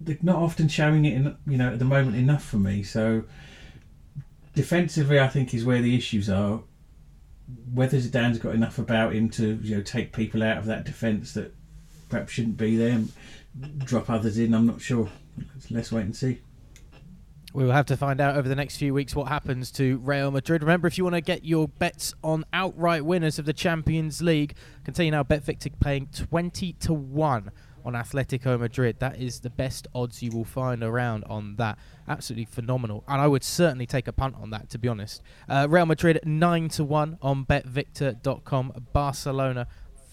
they're 0.00 0.18
not 0.22 0.36
often 0.36 0.68
showing 0.68 1.04
it 1.04 1.14
in, 1.14 1.36
you 1.46 1.56
know, 1.56 1.72
at 1.72 1.78
the 1.78 1.84
moment 1.84 2.16
enough 2.16 2.44
for 2.44 2.56
me. 2.56 2.82
So 2.82 3.24
defensively, 4.54 5.20
I 5.20 5.28
think 5.28 5.54
is 5.54 5.64
where 5.64 5.80
the 5.80 5.96
issues 5.96 6.28
are 6.28 6.60
whether 7.72 7.98
Zidane's 7.98 8.38
got 8.38 8.54
enough 8.54 8.78
about 8.78 9.14
him 9.14 9.30
to 9.30 9.58
you 9.62 9.76
know 9.76 9.82
take 9.82 10.12
people 10.12 10.42
out 10.42 10.58
of 10.58 10.66
that 10.66 10.84
defence 10.84 11.32
that 11.32 11.54
perhaps 12.08 12.32
shouldn't 12.32 12.56
be 12.56 12.76
there, 12.76 12.92
and 12.92 13.12
drop 13.78 14.10
others 14.10 14.38
in. 14.38 14.54
I'm 14.54 14.66
not 14.66 14.80
sure. 14.80 15.08
Let's 15.70 15.92
wait 15.92 16.02
and 16.02 16.16
see. 16.16 16.40
We 17.54 17.64
will 17.64 17.72
have 17.72 17.86
to 17.86 17.96
find 17.96 18.20
out 18.20 18.36
over 18.36 18.46
the 18.46 18.54
next 18.54 18.76
few 18.76 18.92
weeks 18.92 19.16
what 19.16 19.28
happens 19.28 19.70
to 19.72 19.96
Real 19.98 20.30
Madrid. 20.30 20.62
Remember, 20.62 20.86
if 20.86 20.98
you 20.98 21.04
want 21.04 21.14
to 21.14 21.22
get 21.22 21.44
your 21.44 21.66
bets 21.66 22.12
on 22.22 22.44
outright 22.52 23.06
winners 23.06 23.38
of 23.38 23.46
the 23.46 23.54
Champions 23.54 24.20
League, 24.20 24.54
continue 24.84 25.10
now 25.10 25.22
BetVictor 25.22 25.72
paying 25.80 26.08
20 26.08 26.74
to 26.74 26.92
1 26.92 27.50
on 27.86 27.94
Atletico 27.94 28.60
Madrid. 28.60 28.96
That 28.98 29.18
is 29.18 29.40
the 29.40 29.48
best 29.48 29.88
odds 29.94 30.22
you 30.22 30.30
will 30.30 30.44
find 30.44 30.82
around 30.82 31.24
on 31.24 31.56
that. 31.56 31.78
Absolutely 32.06 32.44
phenomenal. 32.44 33.02
And 33.08 33.18
I 33.18 33.26
would 33.26 33.42
certainly 33.42 33.86
take 33.86 34.08
a 34.08 34.12
punt 34.12 34.34
on 34.38 34.50
that, 34.50 34.68
to 34.70 34.78
be 34.78 34.86
honest. 34.88 35.22
Uh, 35.48 35.66
Real 35.70 35.86
Madrid 35.86 36.20
9 36.24 36.68
to 36.68 36.84
1 36.84 37.18
on 37.22 37.46
betvictor.com. 37.46 38.88
Barcelona 38.92 39.66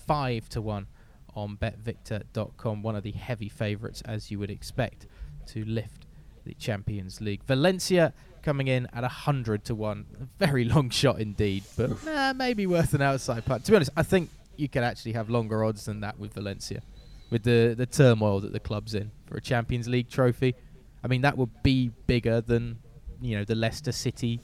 5 0.08 0.50
to 0.50 0.62
1 0.62 0.88
on 1.36 1.58
betvictor.com. 1.58 2.82
One 2.82 2.96
of 2.96 3.04
the 3.04 3.12
heavy 3.12 3.50
favourites, 3.50 4.02
as 4.06 4.32
you 4.32 4.40
would 4.40 4.52
expect, 4.52 5.08
to 5.48 5.66
lift 5.66 6.05
the 6.46 6.54
Champions 6.54 7.22
League. 7.22 7.44
Valencia 7.44 8.14
coming 8.42 8.68
in 8.68 8.88
at 8.94 9.02
100 9.02 9.66
to 9.66 9.76
1. 9.76 10.06
A 10.22 10.46
very 10.46 10.64
long 10.74 10.90
shot 10.90 11.20
indeed, 11.20 11.64
but 11.76 12.36
maybe 12.36 12.68
worth 12.68 12.94
an 12.94 13.02
outside 13.02 13.46
punt. 13.46 13.66
To 13.66 13.72
be 13.72 13.76
honest, 13.76 13.92
I 13.98 14.04
think 14.04 14.30
you 14.56 14.70
could 14.70 14.84
actually 14.84 15.14
have 15.14 15.30
longer 15.30 15.64
odds 15.64 15.86
than 15.86 16.00
that 16.02 16.18
with 16.20 16.34
Valencia 16.34 16.82
with 17.30 17.44
the 17.44 17.76
the 17.78 17.86
turmoil 17.86 18.40
that 18.40 18.54
the 18.54 18.60
club's 18.60 18.94
in 18.94 19.12
for 19.26 19.38
a 19.38 19.42
Champions 19.42 19.88
League 19.88 20.10
trophy. 20.10 20.56
I 21.04 21.08
mean, 21.08 21.22
that 21.22 21.38
would 21.38 21.64
be 21.64 21.92
bigger 22.08 22.42
than 22.42 22.80
you 23.22 23.38
know 23.38 23.44
the 23.44 23.56
Leicester 23.56 23.92
City 23.92 24.40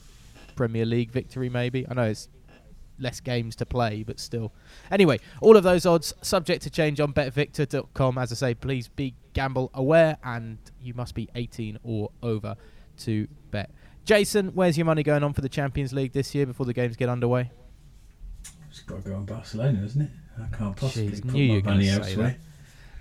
Premier 0.56 0.86
League 0.86 1.12
victory. 1.12 1.49
Maybe 1.49 1.86
I 1.89 1.93
know 1.93 2.04
it's 2.04 2.28
less 2.99 3.19
games 3.19 3.56
to 3.58 3.65
play, 3.65 4.04
but 4.04 4.19
still. 4.19 4.54
Anyway, 4.91 5.19
all 5.41 5.58
of 5.58 5.63
those 5.63 5.86
odds 5.86 6.13
subject 6.21 6.63
to 6.63 6.69
change 6.69 6.99
on 6.99 7.13
betvictor.com. 7.13 8.17
As 8.17 8.32
I 8.32 8.36
say, 8.36 8.54
please 8.54 8.88
be 8.88 9.15
gamble 9.34 9.71
aware, 9.73 10.17
and 10.23 10.58
you 10.82 10.93
must 10.93 11.15
be 11.15 11.30
18 11.36 11.80
or 11.84 12.12
over 12.21 12.56
to 12.99 13.27
bet. 13.49 13.71
Jason, 14.06 14.49
where's 14.49 14.77
your 14.77 14.86
money 14.86 15.04
going 15.04 15.23
on 15.23 15.34
for 15.34 15.41
the 15.41 15.49
Champions 15.49 15.93
League 15.93 16.13
this 16.13 16.34
year 16.34 16.45
before 16.45 16.65
the 16.65 16.73
games 16.73 16.95
get 16.95 17.10
underway? 17.10 17.51
It's 18.69 18.80
got 18.82 19.04
to 19.04 19.10
go 19.10 19.15
on 19.15 19.25
Barcelona, 19.25 19.84
isn't 19.84 20.01
it? 20.01 20.12
I 20.41 20.56
can't 20.56 20.75
possibly 20.75 21.10
Jeez, 21.10 21.21
put 21.21 21.34
knew 21.34 21.62
my 21.62 21.71
money 21.73 21.89
elsewhere. 21.89 22.38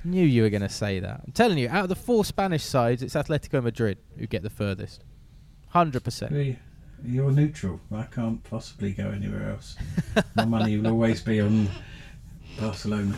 Knew 0.02 0.24
you 0.24 0.42
were 0.42 0.50
going 0.50 0.62
to 0.62 0.68
say 0.68 0.98
that. 1.00 1.22
I'm 1.26 1.32
telling 1.32 1.58
you, 1.58 1.68
out 1.68 1.84
of 1.84 1.88
the 1.88 1.94
four 1.94 2.24
Spanish 2.24 2.64
sides, 2.64 3.02
it's 3.02 3.14
Atletico 3.14 3.62
Madrid 3.62 3.98
who 4.18 4.26
get 4.26 4.42
the 4.42 4.50
furthest. 4.50 5.04
100%. 5.74 6.56
You're 7.04 7.30
neutral. 7.30 7.80
I 7.92 8.04
can't 8.04 8.42
possibly 8.44 8.92
go 8.92 9.10
anywhere 9.10 9.50
else. 9.50 9.76
My 10.34 10.44
money 10.44 10.76
will 10.76 10.88
always 10.88 11.22
be 11.22 11.40
on 11.40 11.68
Barcelona. 12.58 13.14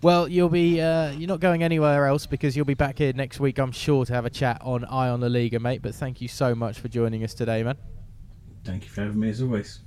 Well, 0.00 0.28
you'll 0.28 0.48
be 0.48 0.80
uh, 0.80 1.10
you're 1.12 1.28
not 1.28 1.40
going 1.40 1.62
anywhere 1.62 2.06
else 2.06 2.26
because 2.26 2.56
you'll 2.56 2.64
be 2.64 2.74
back 2.74 2.98
here 2.98 3.12
next 3.12 3.40
week, 3.40 3.58
I'm 3.58 3.72
sure, 3.72 4.04
to 4.04 4.12
have 4.12 4.24
a 4.24 4.30
chat 4.30 4.60
on 4.62 4.84
Eye 4.84 5.08
on 5.08 5.20
the 5.20 5.28
Liga, 5.28 5.58
mate. 5.58 5.82
But 5.82 5.94
thank 5.94 6.20
you 6.20 6.28
so 6.28 6.54
much 6.54 6.78
for 6.78 6.88
joining 6.88 7.24
us 7.24 7.34
today, 7.34 7.62
man. 7.64 7.76
Thank 8.64 8.84
you 8.84 8.90
for 8.90 9.02
having 9.02 9.18
me 9.18 9.30
as 9.30 9.42
always 9.42 9.80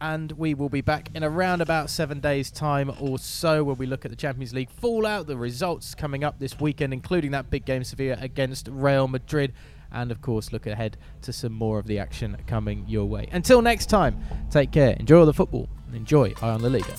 and 0.00 0.32
we 0.32 0.54
will 0.54 0.68
be 0.68 0.80
back 0.80 1.10
in 1.14 1.22
around 1.22 1.60
about 1.60 1.90
seven 1.90 2.20
days' 2.20 2.50
time 2.50 2.90
or 3.00 3.18
so 3.18 3.62
where 3.62 3.74
we 3.74 3.86
look 3.86 4.04
at 4.04 4.10
the 4.10 4.16
Champions 4.16 4.54
League 4.54 4.70
fallout, 4.70 5.26
the 5.26 5.36
results 5.36 5.94
coming 5.94 6.24
up 6.24 6.38
this 6.38 6.58
weekend, 6.58 6.92
including 6.92 7.32
that 7.32 7.50
big 7.50 7.64
game 7.66 7.84
Sevilla 7.84 8.16
against 8.20 8.68
Real 8.70 9.08
Madrid, 9.08 9.52
and 9.92 10.10
of 10.10 10.20
course 10.22 10.52
look 10.52 10.66
ahead 10.66 10.96
to 11.22 11.32
some 11.32 11.52
more 11.52 11.78
of 11.78 11.86
the 11.86 11.98
action 11.98 12.36
coming 12.46 12.84
your 12.88 13.06
way. 13.06 13.28
Until 13.32 13.62
next 13.62 13.86
time, 13.86 14.18
take 14.50 14.70
care, 14.70 14.96
enjoy 14.98 15.20
all 15.20 15.26
the 15.26 15.34
football, 15.34 15.68
and 15.86 15.96
enjoy 15.96 16.32
Eye 16.42 16.50
on 16.50 16.62
La 16.62 16.68
Liga. 16.68 16.94